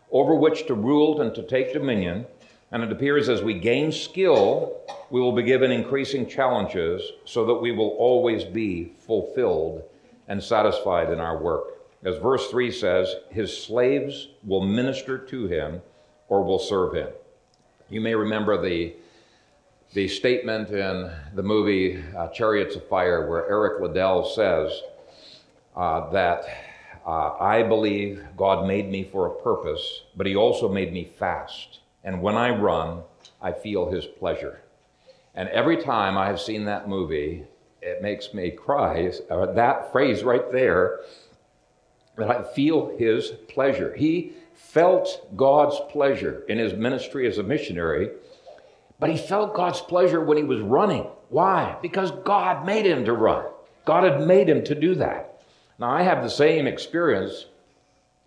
[0.09, 2.25] over which to rule and to take dominion.
[2.71, 4.75] And it appears as we gain skill,
[5.11, 9.83] we will be given increasing challenges so that we will always be fulfilled
[10.27, 11.74] and satisfied in our work.
[12.05, 15.81] As verse 3 says, his slaves will minister to him
[16.29, 17.09] or will serve him.
[17.89, 18.95] You may remember the
[19.93, 24.81] the statement in the movie uh, Chariots of Fire, where Eric Liddell says
[25.75, 26.43] uh, that
[27.05, 31.79] uh, I believe God made me for a purpose, but He also made me fast.
[32.03, 33.03] And when I run,
[33.41, 34.61] I feel His pleasure.
[35.33, 37.45] And every time I have seen that movie,
[37.81, 39.11] it makes me cry.
[39.29, 40.99] That phrase right there,
[42.17, 43.95] that I feel His pleasure.
[43.95, 48.09] He felt God's pleasure in his ministry as a missionary
[48.99, 51.07] but he felt God's pleasure when he was running.
[51.29, 51.77] Why?
[51.81, 53.45] Because God made him to run.
[53.83, 55.41] God had made him to do that.
[55.77, 57.45] Now, I have the same experience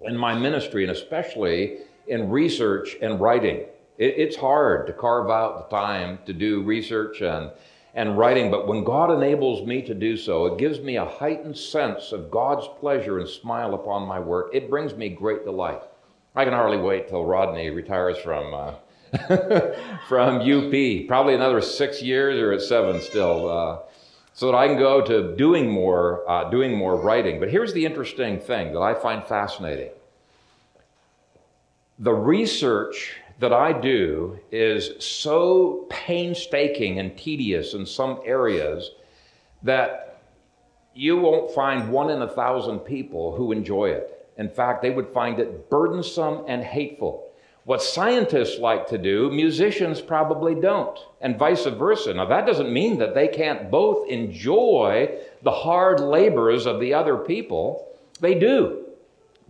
[0.02, 3.64] in my ministry, and especially in research and writing.
[3.96, 7.50] it's hard to carve out the time to do research and,
[7.94, 11.56] and writing, but when God enables me to do so, it gives me a heightened
[11.56, 14.50] sense of God's pleasure and smile upon my work.
[14.52, 15.82] It brings me great delight.
[16.34, 18.54] I can hardly wait till Rodney retires from.
[18.54, 18.74] Uh,
[20.08, 23.78] from UP, probably another six years or seven still, uh,
[24.34, 27.40] so that I can go to doing more, uh, doing more writing.
[27.40, 29.90] But here's the interesting thing that I find fascinating:
[31.98, 38.90] the research that I do is so painstaking and tedious in some areas
[39.62, 40.22] that
[40.94, 44.28] you won't find one in a thousand people who enjoy it.
[44.36, 47.30] In fact, they would find it burdensome and hateful.
[47.64, 52.14] What scientists like to do, musicians probably don't, and vice versa.
[52.14, 57.18] Now, that doesn't mean that they can't both enjoy the hard labors of the other
[57.18, 57.94] people.
[58.20, 58.77] They do.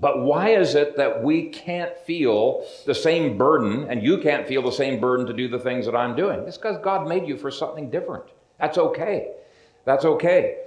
[0.00, 4.62] But why is it that we can't feel the same burden, and you can't feel
[4.62, 6.40] the same burden to do the things that I'm doing?
[6.46, 8.24] It's because God made you for something different.
[8.60, 9.32] That's okay.
[9.84, 10.58] That's okay.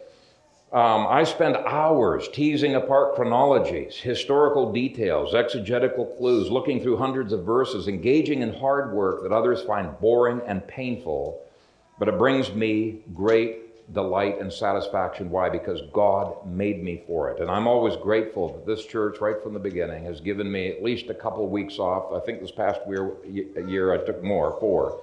[0.74, 7.44] Um, I spend hours teasing apart chronologies, historical details, exegetical clues, looking through hundreds of
[7.44, 11.42] verses, engaging in hard work that others find boring and painful,
[12.00, 13.61] but it brings me great
[13.94, 15.30] delight and satisfaction.
[15.30, 15.50] Why?
[15.50, 17.42] Because God made me for it.
[17.42, 20.84] And I'm always grateful that this church, right from the beginning, has given me at
[20.84, 22.14] least a couple of weeks off.
[22.14, 25.02] I think this past year, year I took more, four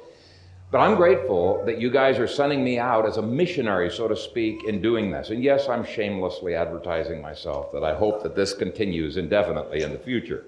[0.71, 4.17] but I'm grateful that you guys are sending me out as a missionary, so to
[4.17, 5.31] speak, in doing this.
[5.31, 9.99] And yes, I'm shamelessly advertising myself that I hope that this continues indefinitely in the
[9.99, 10.45] future.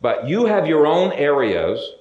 [0.00, 1.94] But you have your own areas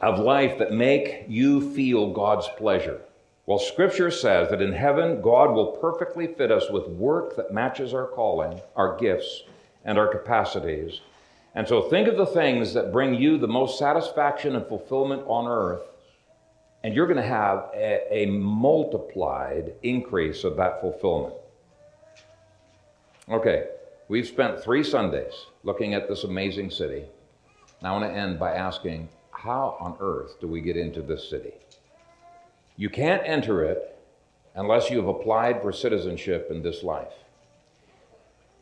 [0.00, 3.02] of life that make you feel God's pleasure.
[3.46, 7.92] Well, Scripture says that in heaven, God will perfectly fit us with work that matches
[7.92, 9.42] our calling, our gifts,
[9.84, 11.00] and our capacities.
[11.54, 15.46] And so think of the things that bring you the most satisfaction and fulfillment on
[15.46, 15.82] earth
[16.84, 21.34] and you're going to have a, a multiplied increase of that fulfillment.
[23.30, 23.68] Okay,
[24.08, 27.04] we've spent three Sundays looking at this amazing city.
[27.82, 31.28] Now, I want to end by asking how on earth do we get into this
[31.28, 31.54] city?
[32.76, 33.96] You can't enter it
[34.54, 37.12] unless you have applied for citizenship in this life.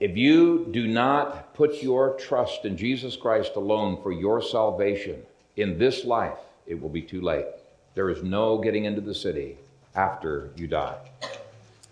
[0.01, 5.23] If you do not put your trust in Jesus Christ alone for your salvation
[5.57, 7.47] in this life, it will be too late.
[7.95, 9.59] There is no getting into the city
[9.95, 10.99] after you die.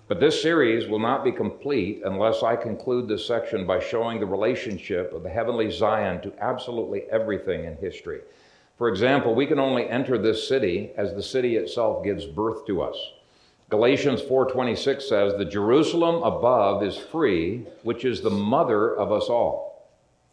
[0.08, 4.26] But this series will not be complete unless I conclude this section by showing the
[4.26, 8.22] relationship of the heavenly Zion to absolutely everything in history.
[8.80, 12.80] For example, we can only enter this city as the city itself gives birth to
[12.80, 12.96] us.
[13.68, 19.84] Galatians 4:26 says, "The Jerusalem above is free, which is the mother of us all."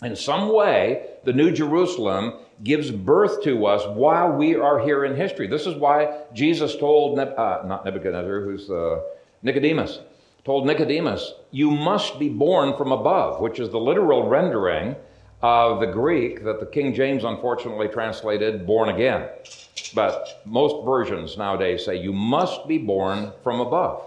[0.01, 5.17] In some way, the New Jerusalem gives birth to us while we are here in
[5.17, 5.47] history.
[5.47, 9.01] This is why Jesus told, uh, not Nebuchadnezzar, who's uh,
[9.43, 9.99] Nicodemus,
[10.45, 14.95] told Nicodemus, You must be born from above, which is the literal rendering
[15.41, 19.29] of the Greek that the King James unfortunately translated born again.
[19.93, 24.03] But most versions nowadays say you must be born from above,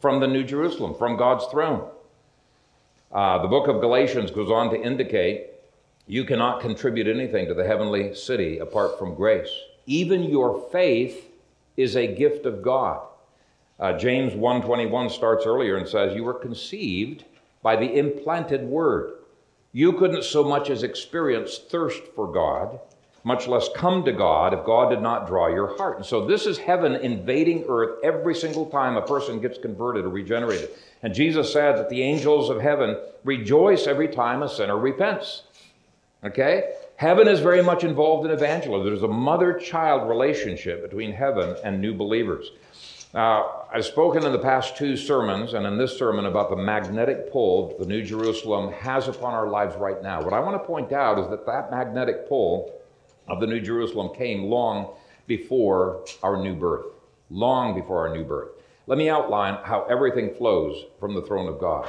[0.00, 1.88] from the New Jerusalem, from God's throne.
[3.10, 5.46] Uh, the book of Galatians goes on to indicate
[6.06, 9.48] you cannot contribute anything to the heavenly city apart from grace.
[9.86, 11.30] Even your faith
[11.76, 13.00] is a gift of God.
[13.80, 17.24] Uh, James 1:21 starts earlier and says, "You were conceived
[17.62, 19.14] by the implanted word."
[19.76, 22.78] You couldn't so much as experience thirst for God,
[23.24, 25.96] much less come to God if God did not draw your heart.
[25.96, 30.10] And so this is heaven invading earth every single time a person gets converted or
[30.10, 30.70] regenerated.
[31.02, 35.42] And Jesus said that the angels of heaven rejoice every time a sinner repents.
[36.22, 36.74] Okay?
[36.94, 38.86] Heaven is very much involved in evangelism.
[38.86, 42.46] There's a mother child relationship between heaven and new believers.
[43.14, 47.30] Now, I've spoken in the past two sermons and in this sermon about the magnetic
[47.30, 50.20] pull the New Jerusalem has upon our lives right now.
[50.20, 52.74] What I want to point out is that that magnetic pull
[53.28, 54.96] of the New Jerusalem came long
[55.28, 56.86] before our new birth.
[57.30, 58.48] Long before our new birth.
[58.88, 61.88] Let me outline how everything flows from the throne of God.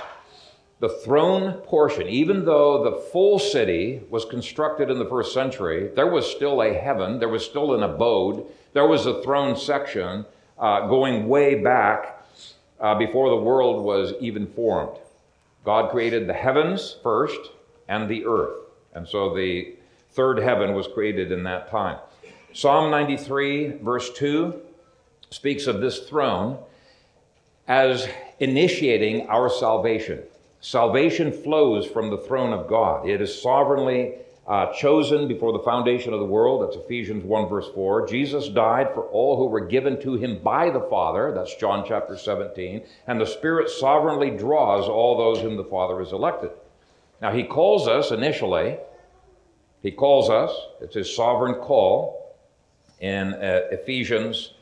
[0.79, 6.11] The throne portion, even though the full city was constructed in the first century, there
[6.11, 10.25] was still a heaven, there was still an abode, there was a throne section
[10.57, 12.23] uh, going way back
[12.79, 14.97] uh, before the world was even formed.
[15.63, 17.39] God created the heavens first
[17.87, 18.57] and the earth.
[18.93, 19.75] And so the
[20.11, 21.97] third heaven was created in that time.
[22.53, 24.61] Psalm 93, verse 2,
[25.29, 26.57] speaks of this throne
[27.67, 28.07] as
[28.39, 30.21] initiating our salvation.
[30.61, 33.07] Salvation flows from the throne of God.
[33.07, 34.15] It is sovereignly
[34.47, 36.61] uh, chosen before the foundation of the world.
[36.61, 38.07] That's Ephesians 1, verse 4.
[38.07, 41.33] Jesus died for all who were given to him by the Father.
[41.33, 42.83] That's John chapter 17.
[43.07, 46.51] And the Spirit sovereignly draws all those whom the Father has elected.
[47.21, 48.77] Now, he calls us initially,
[49.81, 52.35] he calls us, it's his sovereign call
[52.99, 54.53] in uh, Ephesians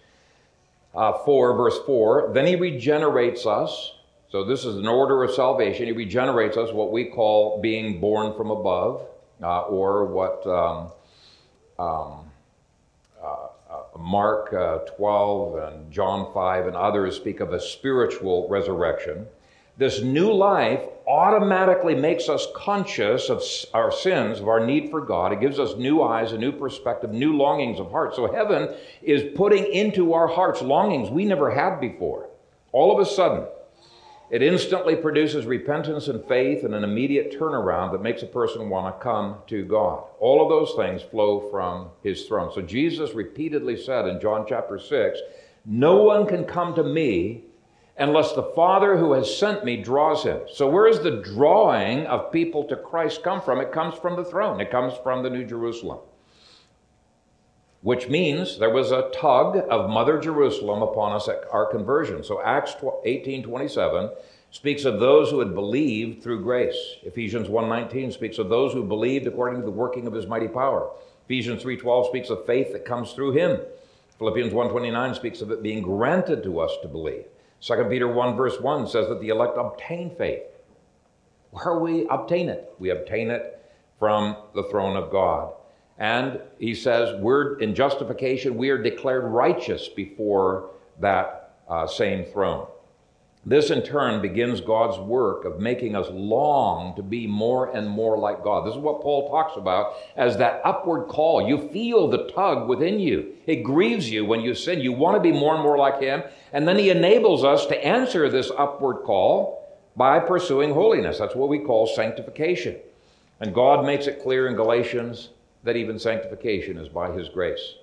[0.96, 2.32] uh, 4, verse 4.
[2.34, 3.96] Then he regenerates us.
[4.30, 5.88] So, this is an order of salvation.
[5.88, 9.06] He regenerates us, what we call being born from above
[9.44, 10.92] uh, or what um,
[11.80, 12.32] um,
[13.22, 19.28] uh, uh Mark uh, 12 and John 5 and others speak of a spiritual resurrection.
[19.76, 23.42] This new life automatically makes us conscious of
[23.74, 25.34] our sins, of our need for God.
[25.34, 28.16] It gives us new eyes, a new perspective, new longings of heart.
[28.16, 32.30] So heaven is putting into our hearts longings we never had before.
[32.72, 33.48] All of a sudden,
[34.34, 38.88] it instantly produces repentance and faith and an immediate turnaround that makes a person want
[38.88, 40.06] to come to God.
[40.20, 42.52] All of those things flow from his throne.
[42.52, 45.20] So Jesus repeatedly said in John chapter 6
[45.66, 47.44] No one can come to me
[47.96, 50.40] unless the Father who has sent me draws him.
[50.52, 53.62] So, where is the drawing of people to Christ come from?
[53.62, 56.00] It comes from the throne, it comes from the New Jerusalem
[57.84, 62.24] which means there was a tug of Mother Jerusalem upon us at our conversion.
[62.24, 62.76] So Acts
[63.06, 64.10] 18 27
[64.52, 66.96] speaks of those who had believed through grace.
[67.04, 70.92] Ephesians 1:19 speaks of those who believed according to the working of his mighty power.
[71.26, 73.60] Ephesians 3:12 speaks of faith that comes through him.
[74.18, 77.26] Philippians 1:29 speaks of it being granted to us to believe.
[77.60, 80.44] 2 Peter 1 verse 1 says that the elect obtain faith.
[81.52, 82.74] Where we obtain it?
[82.80, 83.60] We obtain it
[84.00, 85.54] from the throne of God.
[85.98, 92.68] And he says, we're in justification, we are declared righteous before that uh, same throne.
[93.46, 98.18] This in turn begins God's work of making us long to be more and more
[98.18, 98.66] like God.
[98.66, 101.46] This is what Paul talks about as that upward call.
[101.46, 103.34] You feel the tug within you.
[103.46, 104.80] It grieves you when you sin.
[104.80, 106.24] You want to be more and more like Him.
[106.54, 111.20] And then He enables us to answer this upward call by pursuing holiness.
[111.20, 112.78] That's what we call sanctification.
[113.42, 115.30] And God makes it clear in Galatians
[115.64, 117.76] that even sanctification is by his grace.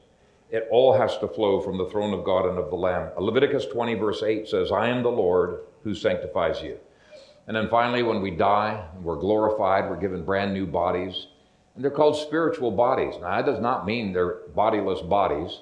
[0.51, 3.11] It all has to flow from the throne of God and of the Lamb.
[3.19, 6.77] Leviticus 20, verse 8 says, I am the Lord who sanctifies you.
[7.47, 11.29] And then finally, when we die, we're glorified, we're given brand new bodies.
[11.75, 13.15] And they're called spiritual bodies.
[13.21, 15.61] Now, that does not mean they're bodiless bodies.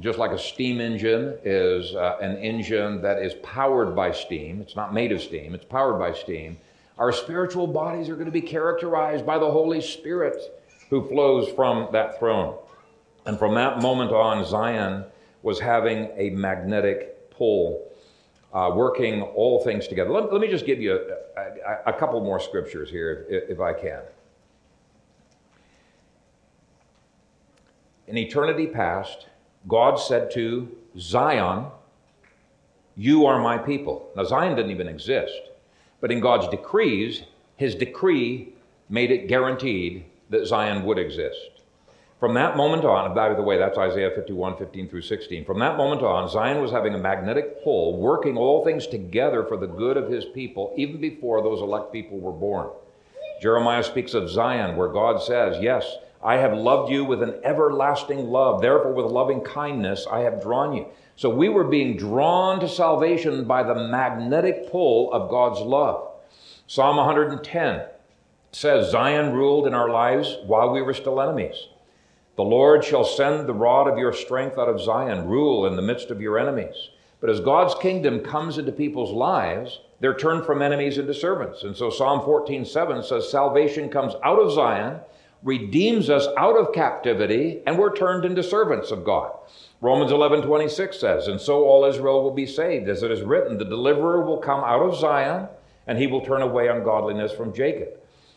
[0.00, 4.74] Just like a steam engine is uh, an engine that is powered by steam, it's
[4.74, 6.58] not made of steam, it's powered by steam.
[6.98, 10.63] Our spiritual bodies are going to be characterized by the Holy Spirit
[10.94, 12.56] who flows from that throne.
[13.26, 15.04] And from that moment on, Zion
[15.42, 17.90] was having a magnetic pull,
[18.52, 20.10] uh, working all things together.
[20.10, 20.92] Let, let me just give you
[21.36, 24.02] a, a, a couple more scriptures here, if, if I can.
[28.06, 29.26] In eternity past,
[29.66, 31.66] God said to Zion,
[32.94, 34.10] You are my people.
[34.14, 35.40] Now, Zion didn't even exist,
[36.00, 37.24] but in God's decrees,
[37.56, 38.52] his decree
[38.88, 41.54] made it guaranteed that Zion would exist.
[42.20, 45.44] From that moment on, by the way, that's Isaiah 51, 15 through 16.
[45.44, 49.56] From that moment on, Zion was having a magnetic pull, working all things together for
[49.56, 52.70] the good of his people, even before those elect people were born.
[53.42, 58.30] Jeremiah speaks of Zion, where God says, Yes, I have loved you with an everlasting
[58.30, 58.62] love.
[58.62, 60.86] Therefore, with loving kindness, I have drawn you.
[61.16, 66.08] So we were being drawn to salvation by the magnetic pull of God's love.
[66.66, 67.82] Psalm 110
[68.54, 71.68] says, Zion ruled in our lives while we were still enemies.
[72.36, 75.82] The Lord shall send the rod of your strength out of Zion, rule in the
[75.82, 76.90] midst of your enemies.
[77.20, 81.62] But as God's kingdom comes into people's lives, they're turned from enemies into servants.
[81.62, 85.00] And so Psalm 14, 7 says, Salvation comes out of Zion
[85.44, 89.30] redeems us out of captivity, and we're turned into servants of God.
[89.80, 93.58] Romans 11 26 says, And so all Israel will be saved, as it is written,
[93.58, 95.48] The deliverer will come out of Zion,
[95.86, 97.88] and he will turn away ungodliness from Jacob.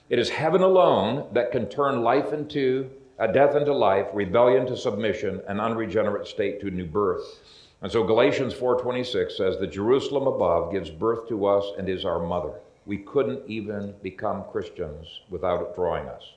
[0.09, 2.89] It is heaven alone that can turn life into
[3.19, 7.39] a death into life, rebellion to submission, an unregenerate state to new birth.
[7.81, 12.19] And so Galatians 4:26 says that Jerusalem above gives birth to us and is our
[12.19, 12.53] mother.
[12.85, 16.33] We couldn't even become Christians without it drawing us.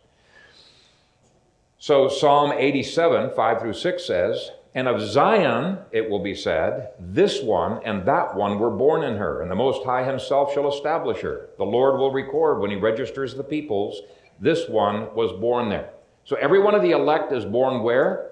[1.79, 7.43] So Psalm 87, 5 through 6 says, And of Zion it will be said, This
[7.43, 11.21] one and that one were born in her, and the Most High Himself shall establish
[11.23, 11.51] her.
[11.59, 14.01] The Lord will record when He registers the peoples,
[14.39, 15.91] This one was born there.
[16.25, 18.31] So every one of the elect is born where?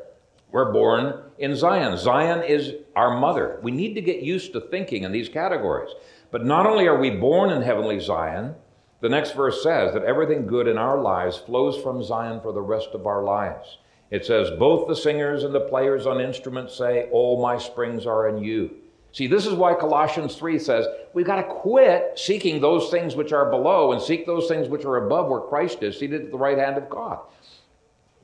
[0.50, 1.98] We're born in Zion.
[1.98, 3.58] Zion is our mother.
[3.62, 5.90] We need to get used to thinking in these categories.
[6.30, 8.54] But not only are we born in heavenly Zion,
[9.00, 12.60] the next verse says that everything good in our lives flows from Zion for the
[12.60, 13.78] rest of our lives.
[14.10, 18.28] It says, Both the singers and the players on instruments say, All my springs are
[18.28, 18.70] in you.
[19.12, 23.32] See, this is why Colossians 3 says we've got to quit seeking those things which
[23.32, 26.38] are below and seek those things which are above where Christ is, seated at the
[26.38, 27.20] right hand of God.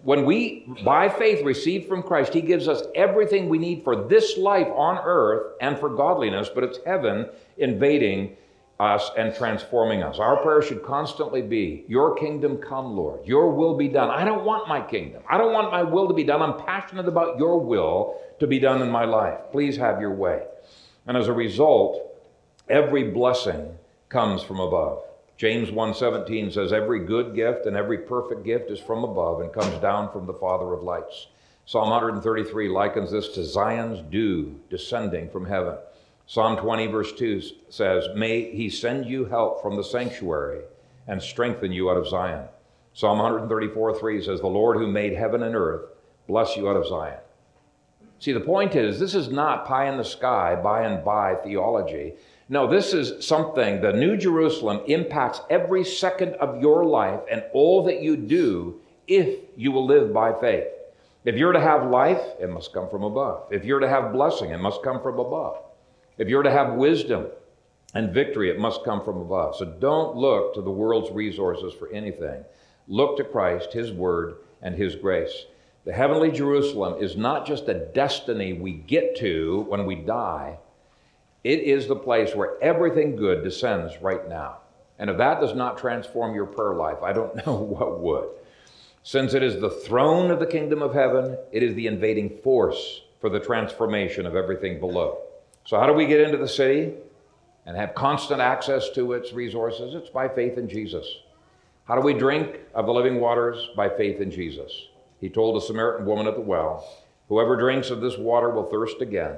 [0.03, 4.37] When we, by faith, receive from Christ, He gives us everything we need for this
[4.37, 8.37] life on earth and for godliness, but it's heaven invading
[8.81, 10.19] us and transforming us.
[10.19, 13.27] Our prayer should constantly be, Your kingdom come, Lord.
[13.27, 14.11] Your will be done.
[14.11, 15.23] I don't want my kingdom.
[15.29, 16.43] I don't want my will to be done.
[16.43, 19.39] I'm passionate about your will to be done in my life.
[19.53, 20.43] Please have your way.
[21.07, 22.01] And as a result,
[22.69, 25.03] every blessing comes from above.
[25.37, 29.77] James 1:17 says every good gift and every perfect gift is from above and comes
[29.81, 31.29] down from the Father of lights.
[31.67, 35.77] Psalm 133 likens this to Zion's dew descending from heaven.
[36.27, 40.63] Psalm 20, verse 2 says, May he send you help from the sanctuary
[41.07, 42.49] and strengthen you out of Zion.
[42.95, 45.91] Psalm 134, 3 says, The Lord who made heaven and earth
[46.27, 47.19] bless you out of Zion.
[48.21, 52.15] See, the point is, this is not pie in the sky, by and by theology.
[52.49, 57.85] No, this is something, the New Jerusalem impacts every second of your life and all
[57.85, 60.69] that you do if you will live by faith.
[61.25, 63.49] If you're to have life, it must come from above.
[63.51, 65.59] If you're to have blessing, it must come from above.
[66.19, 67.27] If you're to have wisdom
[67.95, 69.57] and victory, it must come from above.
[69.57, 72.45] So don't look to the world's resources for anything.
[72.87, 75.47] Look to Christ, His Word, and His grace.
[75.85, 80.59] The heavenly Jerusalem is not just a destiny we get to when we die,
[81.43, 84.59] it is the place where everything good descends right now.
[84.99, 88.29] And if that does not transform your prayer life, I don't know what would.
[89.03, 93.03] Since it is the throne of the kingdom of heaven, it is the invading force
[93.21, 95.19] for the transformation of everything below.
[95.65, 96.93] So, how do we get into the city
[97.65, 99.95] and have constant access to its resources?
[99.95, 101.07] It's by faith in Jesus.
[101.87, 103.71] How do we drink of the living waters?
[103.75, 104.89] By faith in Jesus.
[105.21, 106.87] He told the Samaritan woman at the well,
[107.29, 109.37] Whoever drinks of this water will thirst again,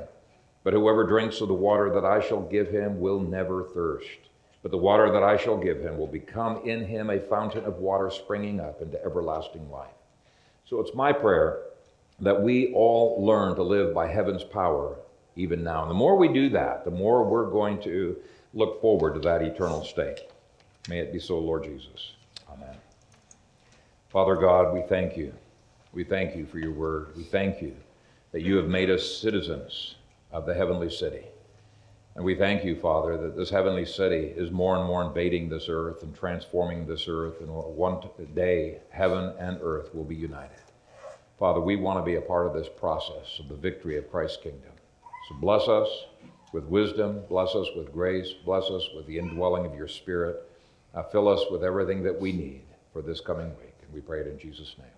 [0.64, 4.18] but whoever drinks of the water that I shall give him will never thirst.
[4.62, 7.76] But the water that I shall give him will become in him a fountain of
[7.76, 9.94] water springing up into everlasting life.
[10.64, 11.62] So it's my prayer
[12.18, 14.96] that we all learn to live by heaven's power
[15.36, 15.82] even now.
[15.82, 18.16] And the more we do that, the more we're going to
[18.54, 20.20] look forward to that eternal state.
[20.88, 22.12] May it be so, Lord Jesus.
[22.50, 22.74] Amen.
[24.08, 25.32] Father God, we thank you.
[25.92, 27.16] We thank you for your word.
[27.16, 27.74] We thank you
[28.32, 29.96] that you have made us citizens
[30.32, 31.24] of the heavenly city.
[32.14, 35.66] And we thank you, Father, that this heavenly city is more and more invading this
[35.68, 37.40] earth and transforming this earth.
[37.40, 38.00] And one
[38.34, 40.56] day, heaven and earth will be united.
[41.38, 44.42] Father, we want to be a part of this process of the victory of Christ's
[44.42, 44.72] kingdom.
[45.28, 45.88] So bless us
[46.52, 50.36] with wisdom, bless us with grace, bless us with the indwelling of your Spirit.
[50.94, 52.62] Uh, fill us with everything that we need
[52.92, 53.74] for this coming week.
[53.82, 54.95] And we pray it in Jesus' name.